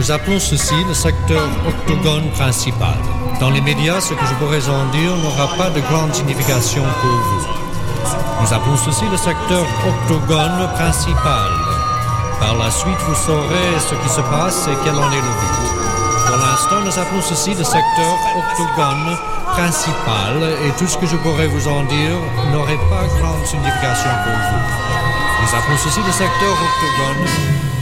Nous 0.05 0.13
appelons 0.13 0.39
ceci 0.39 0.75
le 0.87 0.93
secteur 0.93 1.49
octogone 1.67 2.29
principal. 2.33 2.99
Dans 3.41 3.49
les 3.49 3.63
médias, 3.63 4.03
ce 4.03 4.13
que 4.13 4.27
je 4.27 4.35
pourrais 4.35 4.69
en 4.69 4.85
dire 4.93 5.17
n'aura 5.17 5.49
pas 5.57 5.71
de 5.71 5.81
grande 5.81 6.13
signification 6.13 6.83
pour 7.01 7.11
vous. 7.11 7.47
Nous 8.43 8.53
appelons 8.53 8.77
ceci 8.77 9.07
le 9.11 9.17
secteur 9.17 9.65
octogone 9.89 10.69
principal. 10.75 11.49
Par 12.39 12.55
la 12.59 12.71
suite, 12.71 13.01
vous 13.09 13.15
saurez 13.15 13.81
ce 13.81 13.95
qui 13.95 14.09
se 14.11 14.21
passe 14.21 14.69
et 14.69 14.77
quel 14.85 14.95
en 14.95 15.11
est 15.11 15.25
le 15.25 15.35
but. 15.41 15.73
Pour 16.27 16.37
l'instant, 16.37 16.81
nous 16.85 16.99
appelons 16.99 17.23
ceci 17.23 17.55
le 17.55 17.65
secteur 17.65 18.15
octogone 18.37 19.17
principal 19.57 20.37
et 20.67 20.71
tout 20.79 20.87
ce 20.87 20.99
que 20.99 21.07
je 21.07 21.17
pourrais 21.17 21.47
vous 21.47 21.67
en 21.67 21.83
dire 21.85 22.19
n'aurait 22.53 22.85
pas 22.93 23.09
grande 23.23 23.47
signification 23.47 24.11
pour 24.23 24.37
vous. 24.37 24.65
Nous 25.41 25.59
appelons 25.59 25.79
ceci 25.79 26.01
le 26.05 26.13
secteur 26.13 26.53
octogone 26.53 27.74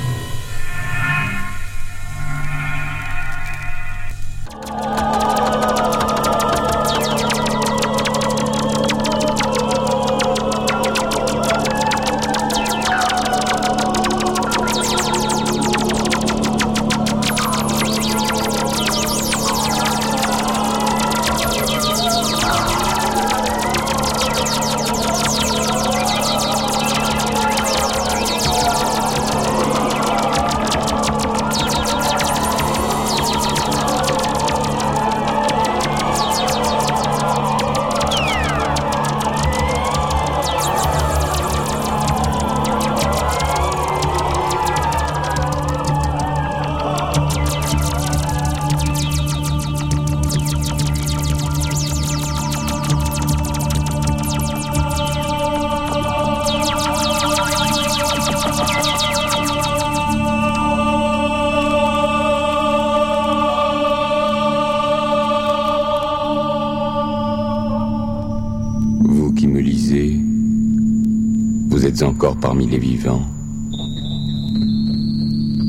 les 72.60 72.78
vivants. 72.78 73.22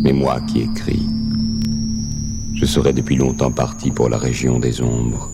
Mais 0.03 0.11
moi 0.11 0.41
qui 0.41 0.61
écris, 0.61 1.07
je 2.55 2.65
serais 2.65 2.93
depuis 2.93 3.15
longtemps 3.15 3.51
parti 3.51 3.89
pour 3.89 4.09
la 4.09 4.17
région 4.17 4.59
des 4.59 4.81
ombres. 4.81 5.29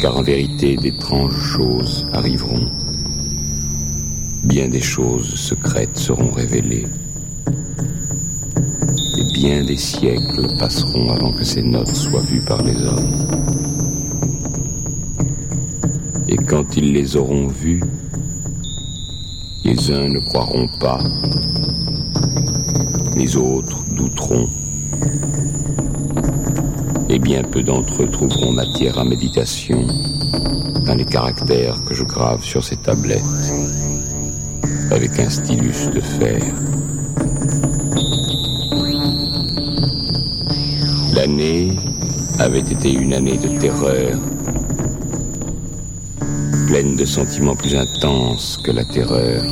Car 0.00 0.16
en 0.16 0.22
vérité, 0.22 0.76
d'étranges 0.76 1.36
choses 1.36 2.06
arriveront. 2.12 2.68
Bien 4.44 4.68
des 4.68 4.80
choses 4.80 5.34
secrètes 5.34 5.98
seront 5.98 6.30
révélées. 6.30 6.86
Et 9.18 9.32
bien 9.34 9.64
des 9.64 9.76
siècles 9.76 10.46
passeront 10.58 11.10
avant 11.10 11.32
que 11.32 11.44
ces 11.44 11.62
notes 11.62 11.94
soient 11.94 12.22
vues 12.22 12.44
par 12.46 12.62
les 12.62 12.76
hommes. 12.76 13.10
Et 16.28 16.36
quand 16.36 16.76
ils 16.76 16.92
les 16.92 17.16
auront 17.16 17.48
vus, 17.48 17.80
uns 19.90 20.08
ne 20.08 20.18
croiront 20.18 20.66
pas, 20.80 20.98
les 23.16 23.36
autres 23.36 23.84
douteront, 23.92 24.48
et 27.08 27.18
bien 27.18 27.42
peu 27.42 27.62
d'entre 27.62 28.02
eux 28.02 28.10
trouveront 28.10 28.52
matière 28.52 28.98
à 28.98 29.04
méditation 29.04 29.86
dans 30.86 30.94
les 30.94 31.04
caractères 31.04 31.84
que 31.84 31.94
je 31.94 32.04
grave 32.04 32.42
sur 32.42 32.64
ces 32.64 32.76
tablettes 32.76 33.22
avec 34.90 35.18
un 35.18 35.28
stylus 35.28 35.90
de 35.94 36.00
fer. 36.00 36.42
L'année 41.14 41.76
avait 42.38 42.60
été 42.60 42.92
une 42.92 43.14
année 43.14 43.38
de 43.38 43.58
terreur 43.58 44.18
de 46.82 47.06
sentiments 47.06 47.56
plus 47.56 47.74
intenses 47.74 48.58
que 48.62 48.70
la 48.70 48.84
terreur, 48.84 49.42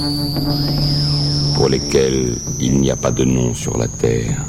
pour 1.57 1.71
lesquels 1.71 2.37
il 2.61 2.79
n'y 2.81 2.91
a 2.91 2.97
pas 2.97 3.13
de 3.13 3.25
nom 3.25 3.55
sur 3.55 3.79
la 3.79 3.89
terre. 3.89 4.45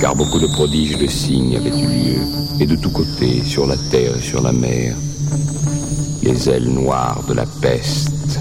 Car 0.00 0.14
beaucoup 0.14 0.38
de 0.38 0.46
prodiges 0.46 0.96
de 0.98 1.08
signes 1.08 1.56
avaient 1.56 1.76
eu 1.76 1.86
lieu, 1.86 2.20
et 2.60 2.66
de 2.66 2.76
tous 2.76 2.90
côtés, 2.90 3.42
sur 3.42 3.66
la 3.66 3.76
terre 3.90 4.16
et 4.16 4.22
sur 4.22 4.40
la 4.40 4.52
mer, 4.52 4.94
les 6.22 6.48
ailes 6.48 6.68
noires 6.68 7.24
de 7.28 7.34
la 7.34 7.46
peste 7.60 8.38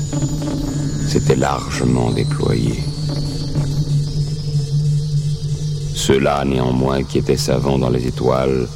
s'étaient 1.07 1.36
largement 1.36 2.11
déployées. 2.11 2.84
Ceux-là, 5.95 6.45
néanmoins, 6.45 7.01
qui 7.03 7.17
étaient 7.17 7.36
savants 7.36 7.80
dans 7.80 7.89
les 7.89 8.05
étoiles, 8.05 8.67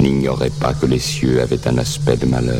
n'ignoraient 0.00 0.52
pas 0.60 0.74
que 0.74 0.86
les 0.86 0.98
cieux 0.98 1.40
avaient 1.40 1.66
un 1.68 1.78
aspect 1.78 2.16
de 2.16 2.26
malheur. 2.26 2.56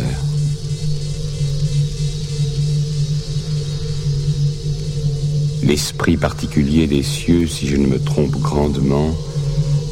L'esprit 5.63 6.17
particulier 6.17 6.87
des 6.87 7.03
cieux, 7.03 7.47
si 7.47 7.67
je 7.67 7.77
ne 7.77 7.87
me 7.87 7.99
trompe 7.99 8.33
grandement, 8.41 9.15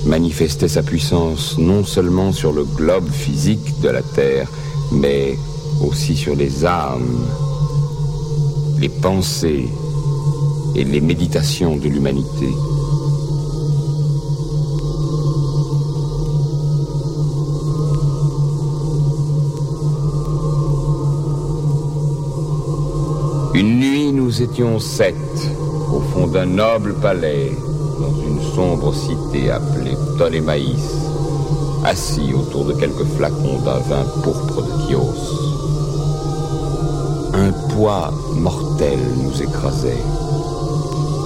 manifestait 0.05 0.68
sa 0.68 0.82
puissance 0.82 1.59
non 1.59 1.84
seulement 1.84 2.32
sur 2.32 2.53
le 2.53 2.64
globe 2.64 3.11
physique 3.11 3.80
de 3.82 3.88
la 3.88 4.03
Terre, 4.03 4.49
mais 4.92 5.36
aussi 5.82 6.16
sur 6.16 6.34
les 6.34 6.64
âmes, 6.64 7.26
les 8.80 8.88
pensées 8.88 9.68
et 10.74 10.84
les 10.84 11.01
méditations 11.01 11.76
de 11.76 11.88
l'humanité. 11.88 12.49
Nous 24.39 24.45
étions 24.45 24.78
sept 24.78 25.16
au 25.93 26.01
fond 26.01 26.28
d'un 26.28 26.47
noble 26.47 26.95
palais 26.95 27.57
dans 27.99 28.22
une 28.24 28.41
sombre 28.55 28.95
cité 28.95 29.51
appelée 29.51 29.97
Ptolémaïs, 30.14 30.95
assis 31.84 32.32
autour 32.34 32.64
de 32.66 32.74
quelques 32.74 33.05
flacons 33.16 33.59
d'un 33.64 33.78
vin 33.78 34.05
pourpre 34.22 34.62
de 34.62 34.86
Chios. 34.86 35.14
Un 37.34 37.51
poids 37.74 38.12
mortel 38.36 38.99
nous 39.16 39.43
écrasait. 39.43 40.05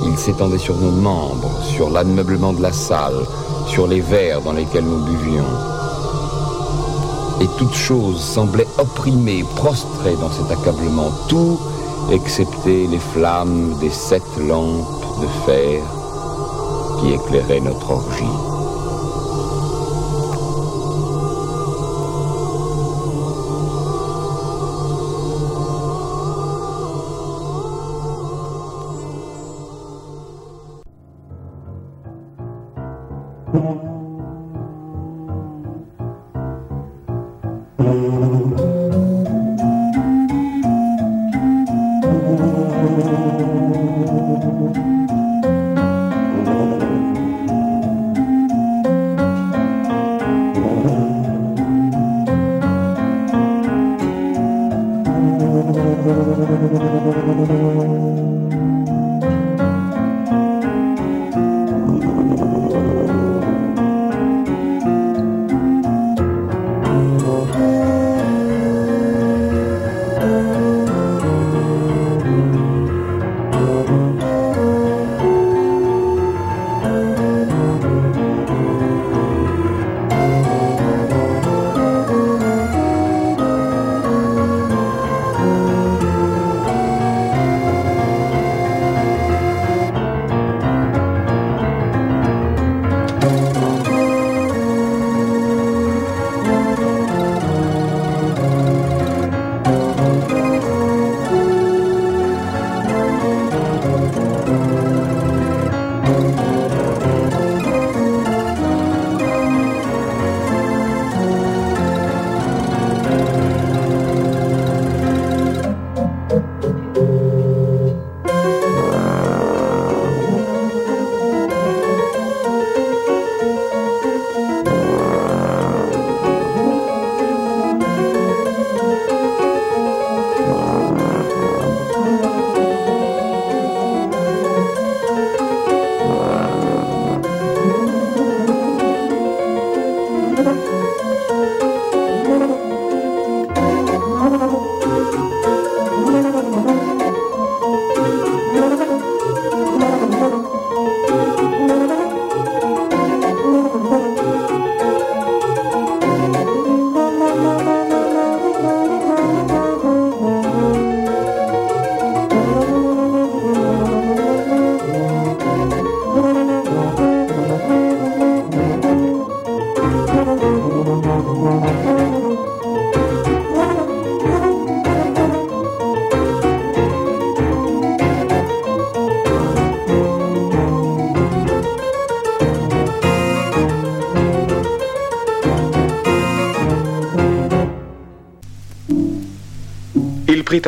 Il 0.07 0.17
s'étendait 0.17 0.59
sur 0.59 0.77
nos 0.79 0.93
membres, 0.93 1.61
sur 1.65 1.91
l'ameublement 1.91 2.55
de 2.55 2.63
la 2.63 2.73
salle, 2.73 3.27
sur 3.67 3.87
les 3.89 4.01
verres 4.01 4.41
dans 4.41 4.53
lesquels 4.53 4.85
nous 4.85 5.05
buvions. 5.05 5.45
Et 7.43 7.47
toute 7.59 7.75
chose 7.75 8.21
semblait 8.21 8.69
opprimée, 8.79 9.45
prostrée 9.57 10.17
dans 10.17 10.31
cet 10.31 10.51
accablement. 10.51 11.11
Tout 11.29 11.59
excepté 12.11 12.87
les 12.87 12.99
flammes 12.99 13.75
des 13.81 13.91
sept 13.91 14.23
lampes 14.39 15.21
de 15.21 15.27
fer 15.47 15.83
qui 17.01 17.13
éclairaient 17.13 17.61
notre 17.61 17.91
orgie. 17.91 18.53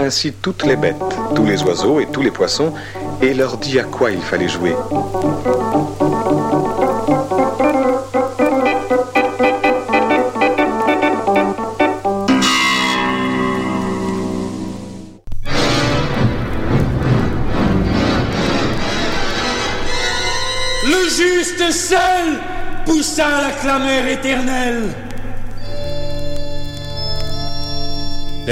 Ainsi 0.05 0.33
toutes 0.33 0.65
les 0.65 0.77
bêtes, 0.77 0.97
tous 1.35 1.45
les 1.45 1.63
oiseaux 1.63 1.99
et 1.99 2.07
tous 2.07 2.23
les 2.23 2.31
poissons, 2.31 2.73
et 3.23 3.35
leur 3.35 3.57
dit 3.57 3.79
à 3.79 3.85
quoi 3.85 4.11
il 4.11 4.21
fallait 4.21 4.49
jouer. 4.49 4.75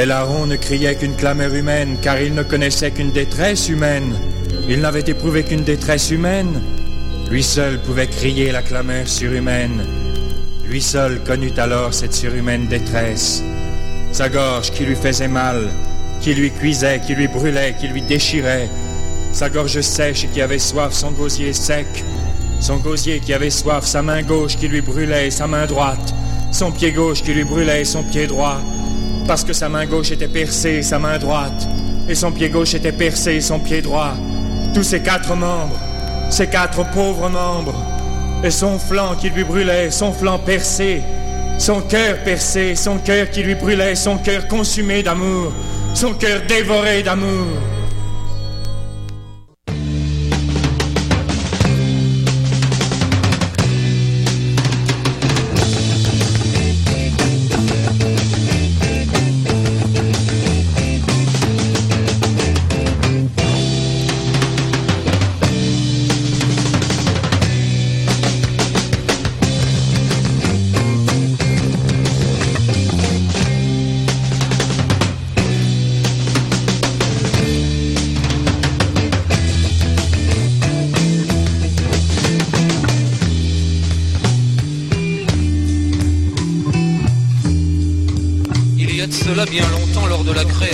Les 0.03 0.09
larrons 0.09 0.47
ne 0.47 0.57
criaient 0.57 0.97
qu'une 0.97 1.15
clameur 1.15 1.55
humaine, 1.55 1.97
car 2.03 2.21
ils 2.21 2.35
ne 2.35 2.43
connaissaient 2.43 2.91
qu'une 2.91 3.13
détresse 3.13 3.69
humaine. 3.69 4.13
Ils 4.69 4.81
n'avaient 4.81 5.09
éprouvé 5.09 5.45
qu'une 5.45 5.63
détresse 5.63 6.11
humaine. 6.11 6.61
Lui 7.31 7.45
seul 7.45 7.79
pouvait 7.79 8.09
crier 8.09 8.51
la 8.51 8.63
clameur 8.63 9.07
surhumaine. 9.07 9.85
Lui 10.69 10.83
seul 10.83 11.21
connut 11.23 11.57
alors 11.57 11.95
cette 11.95 12.15
surhumaine 12.15 12.67
détresse. 12.67 13.45
Sa 14.11 14.29
gorge 14.29 14.73
qui 14.73 14.85
lui 14.85 14.97
faisait 14.97 15.29
mal, 15.29 15.69
qui 16.21 16.35
lui 16.35 16.51
cuisait, 16.51 17.01
qui 17.07 17.15
lui 17.15 17.29
brûlait, 17.29 17.77
qui 17.79 17.87
lui 17.87 18.03
déchirait. 18.03 18.69
Sa 19.33 19.51
gorge 19.51 19.83
sèche 19.83 20.27
qui 20.35 20.43
avait 20.43 20.59
soif, 20.59 20.93
son 20.93 21.13
gosier 21.13 21.53
sec. 21.53 21.87
Son 22.59 22.79
gosier 22.79 23.21
qui 23.21 23.35
avait 23.35 23.51
soif, 23.51 23.87
sa 23.87 24.03
main 24.03 24.23
gauche 24.23 24.57
qui 24.57 24.67
lui 24.67 24.81
brûlait, 24.81 25.31
sa 25.31 25.47
main 25.47 25.67
droite. 25.67 26.13
Son 26.51 26.73
pied 26.73 26.91
gauche 26.91 27.23
qui 27.23 27.35
lui 27.35 27.45
brûlait, 27.45 27.85
son 27.85 28.03
pied 28.03 28.27
droit. 28.27 28.61
Parce 29.27 29.45
que 29.45 29.53
sa 29.53 29.69
main 29.69 29.87
gauche 29.87 30.11
était 30.11 30.29
percée, 30.29 30.83
sa 30.83 30.99
main 30.99 31.19
droite. 31.19 31.67
Et 32.09 32.15
son 32.15 32.33
pied 32.33 32.49
gauche 32.49 32.75
était 32.75 32.93
percé, 32.93 33.41
son 33.41 33.59
pied 33.59 33.81
droit. 33.81 34.15
Tous 34.75 34.83
ses 34.83 35.01
quatre 35.01 35.35
membres, 35.37 35.79
ses 36.31 36.49
quatre 36.49 36.85
pauvres 36.91 37.29
membres. 37.29 37.75
Et 38.45 38.51
son 38.51 38.79
flanc 38.79 39.15
qui 39.21 39.31
lui 39.31 39.45
brûlait, 39.45 39.91
son 39.91 40.13
flanc 40.13 40.39
percé. 40.39 41.03
Son 41.59 41.81
cœur 41.81 42.19
percé, 42.25 42.75
son 42.75 42.99
cœur 42.99 43.31
qui 43.31 43.43
lui 43.43 43.55
brûlait, 43.55 43.95
son 43.95 44.19
cœur 44.19 44.49
consumé 44.49 45.03
d'amour, 45.03 45.53
son 45.95 46.13
cœur 46.15 46.41
dévoré 46.49 47.03
d'amour. 47.03 47.47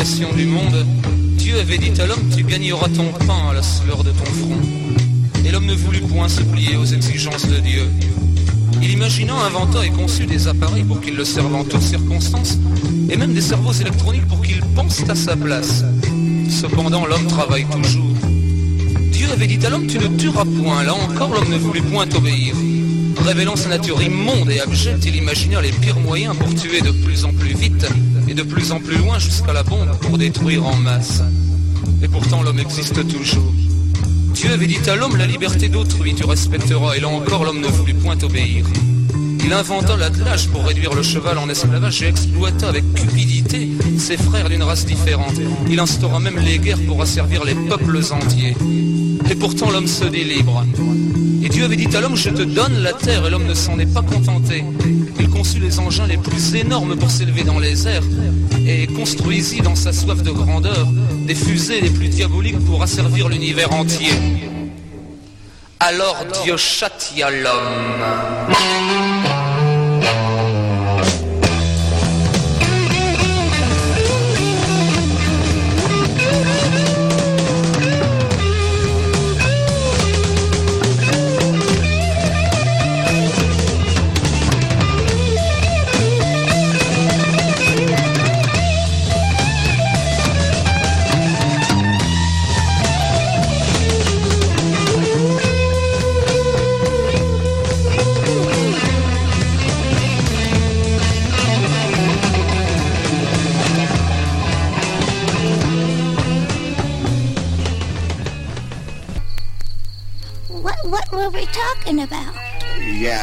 Du 0.04 0.46
monde, 0.46 0.86
Dieu 1.38 1.58
avait 1.58 1.76
dit 1.76 2.00
à 2.00 2.06
l'homme 2.06 2.30
Tu 2.34 2.44
gagneras 2.44 2.88
ton 2.88 3.06
pain 3.26 3.48
à 3.50 3.54
la 3.54 3.62
sueur 3.64 4.04
de 4.04 4.10
ton 4.10 4.24
front. 4.26 4.56
Et 5.44 5.50
l'homme 5.50 5.66
ne 5.66 5.74
voulut 5.74 6.02
point 6.02 6.28
se 6.28 6.40
plier 6.42 6.76
aux 6.76 6.84
exigences 6.84 7.48
de 7.48 7.56
Dieu. 7.56 7.82
Il 8.80 8.92
imagina, 8.92 9.34
inventa 9.34 9.84
et 9.84 9.90
conçut 9.90 10.26
des 10.26 10.46
appareils 10.46 10.84
pour 10.84 11.00
qu'il 11.00 11.16
le 11.16 11.24
servent 11.24 11.56
en 11.56 11.64
toutes 11.64 11.82
circonstances, 11.82 12.58
et 13.10 13.16
même 13.16 13.34
des 13.34 13.40
cerveaux 13.40 13.72
électroniques 13.72 14.26
pour 14.28 14.40
qu'il 14.40 14.60
pense 14.76 15.02
à 15.08 15.16
sa 15.16 15.34
place. 15.34 15.84
Cependant, 16.48 17.04
l'homme 17.04 17.26
travaille 17.26 17.66
toujours. 17.66 18.14
Dieu 19.10 19.26
avait 19.32 19.48
dit 19.48 19.66
à 19.66 19.70
l'homme 19.70 19.88
Tu 19.88 19.98
ne 19.98 20.16
tueras 20.16 20.44
point. 20.44 20.84
Là 20.84 20.94
encore, 20.94 21.32
l'homme 21.32 21.50
ne 21.50 21.58
voulut 21.58 21.82
point 21.82 22.06
obéir. 22.14 22.54
Révélant 23.26 23.56
sa 23.56 23.68
nature 23.68 24.00
immonde 24.00 24.48
et 24.48 24.60
abjecte, 24.60 25.04
il 25.06 25.16
imagina 25.16 25.60
les 25.60 25.72
pires 25.72 25.98
moyens 25.98 26.36
pour 26.36 26.54
tuer 26.54 26.82
de 26.82 26.92
plus 26.92 27.24
en 27.24 27.32
plus 27.32 27.54
vite 27.54 27.84
et 28.28 28.34
de 28.34 28.42
plus 28.42 28.72
en 28.72 28.80
plus 28.80 28.96
loin 28.96 29.18
jusqu'à 29.18 29.52
la 29.52 29.62
bombe 29.62 29.96
pour 30.00 30.18
détruire 30.18 30.66
en 30.66 30.76
masse. 30.76 31.22
Et 32.02 32.08
pourtant 32.08 32.42
l'homme 32.42 32.58
existe 32.58 33.06
toujours. 33.08 33.52
Dieu 34.34 34.52
avait 34.52 34.66
dit 34.66 34.78
à 34.88 34.96
l'homme 34.96 35.16
la 35.16 35.26
liberté 35.26 35.68
d'autrui 35.68 36.14
tu 36.14 36.24
respecteras 36.24 36.96
et 36.96 37.00
là 37.00 37.08
encore 37.08 37.44
l'homme 37.44 37.60
ne 37.60 37.68
voulut 37.68 37.94
point 37.94 38.18
obéir. 38.22 38.64
Il 39.44 39.52
inventa 39.52 39.96
l'attelage 39.96 40.48
pour 40.48 40.64
réduire 40.66 40.94
le 40.94 41.02
cheval 41.02 41.38
en 41.38 41.48
esclavage 41.48 42.02
et 42.02 42.08
exploita 42.08 42.68
avec 42.68 42.84
cupidité 42.92 43.68
ses 43.98 44.16
frères 44.16 44.48
d'une 44.48 44.62
race 44.62 44.84
différente. 44.84 45.34
Il 45.70 45.80
instaura 45.80 46.20
même 46.20 46.38
les 46.38 46.58
guerres 46.58 46.84
pour 46.86 47.00
asservir 47.00 47.44
les 47.44 47.54
peuples 47.54 48.00
entiers. 48.10 48.54
Et 49.30 49.34
pourtant 49.34 49.70
l'homme 49.70 49.86
se 49.86 50.04
dit 50.04 50.24
libre. 50.24 50.64
Et 51.42 51.48
Dieu 51.48 51.64
avait 51.64 51.76
dit 51.76 51.94
à 51.96 52.00
l'homme, 52.00 52.16
je 52.16 52.30
te 52.30 52.42
donne 52.42 52.82
la 52.82 52.92
terre, 52.92 53.26
et 53.26 53.30
l'homme 53.30 53.46
ne 53.46 53.54
s'en 53.54 53.78
est 53.78 53.92
pas 53.92 54.02
contenté. 54.02 54.64
Conçut 55.38 55.60
les 55.60 55.78
engins 55.78 56.08
les 56.08 56.16
plus 56.16 56.56
énormes 56.56 56.96
pour 56.96 57.12
s'élever 57.12 57.44
dans 57.44 57.60
les 57.60 57.86
airs, 57.86 58.02
et 58.66 58.88
construisit 58.88 59.60
dans 59.60 59.76
sa 59.76 59.92
soif 59.92 60.20
de 60.20 60.32
grandeur 60.32 60.88
des 61.28 61.36
fusées 61.36 61.80
les 61.80 61.90
plus 61.90 62.08
diaboliques 62.08 62.58
pour 62.66 62.82
asservir 62.82 63.28
l'univers 63.28 63.72
entier. 63.72 64.10
Alors 65.78 66.24
Dieu 66.42 66.56
châtia 66.56 67.30
l'homme. 67.30 69.17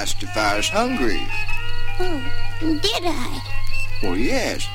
Asked 0.05 0.21
if 0.21 0.37
I 0.37 0.57
was 0.57 0.69
hungry. 0.69 1.27
Oh, 1.99 2.21
did 2.61 3.05
I? 3.05 3.41
Well, 4.03 4.15
yes. 4.15 4.67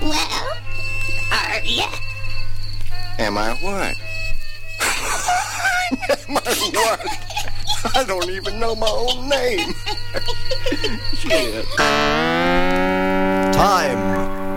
Well, 0.00 0.12
uh, 0.12 1.48
are 1.50 1.64
ya? 1.64 1.90
Am 3.18 3.36
I 3.36 3.54
what? 3.54 3.96
Am 6.28 6.36
I 6.36 6.54
what? 6.78 7.96
I 7.96 8.04
don't 8.04 8.30
even 8.30 8.60
know 8.60 8.76
my 8.76 8.86
own 8.86 9.28
name. 9.28 9.74
Shit. 11.16 11.66
Time 13.58 13.98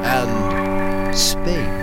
and 0.05 1.17
space. 1.17 1.80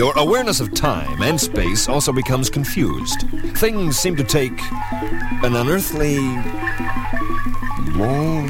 Your 0.00 0.16
awareness 0.16 0.60
of 0.60 0.72
time 0.72 1.20
and 1.20 1.38
space 1.38 1.86
also 1.86 2.10
becomes 2.10 2.48
confused. 2.48 3.20
Things 3.58 3.98
seem 3.98 4.16
to 4.16 4.24
take 4.24 4.58
an 5.44 5.54
unearthly 5.54 6.16
long 7.98 8.48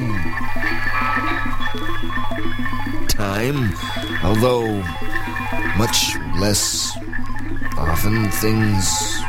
time, 3.09 3.75
although 4.23 4.81
much 5.77 6.15
less 6.39 6.97
often 7.77 8.31
things 8.31 9.21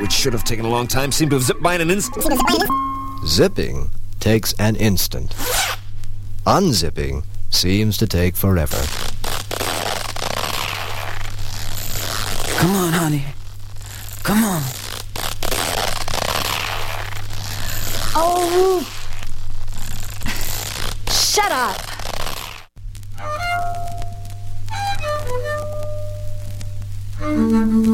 which 0.00 0.10
should 0.10 0.32
have 0.32 0.42
taken 0.42 0.64
a 0.64 0.68
long 0.68 0.88
time 0.88 1.12
seem 1.12 1.28
to 1.28 1.36
have 1.36 1.44
zipped 1.44 1.62
by 1.62 1.76
in 1.76 1.80
an 1.80 1.92
instant. 1.92 2.26
Zipping 3.24 3.88
takes 4.18 4.52
an 4.54 4.74
instant. 4.74 5.30
Unzipping 6.44 7.24
seems 7.50 7.98
to 7.98 8.08
take 8.08 8.34
forever. 8.34 8.82
Come 13.02 13.14
on, 13.14 13.18
honey. 13.18 13.34
Come 14.22 14.44
on. 14.44 14.62
Oh! 18.14 18.86
Shut 21.10 21.50
up! 21.50 21.92
Je 27.18 27.91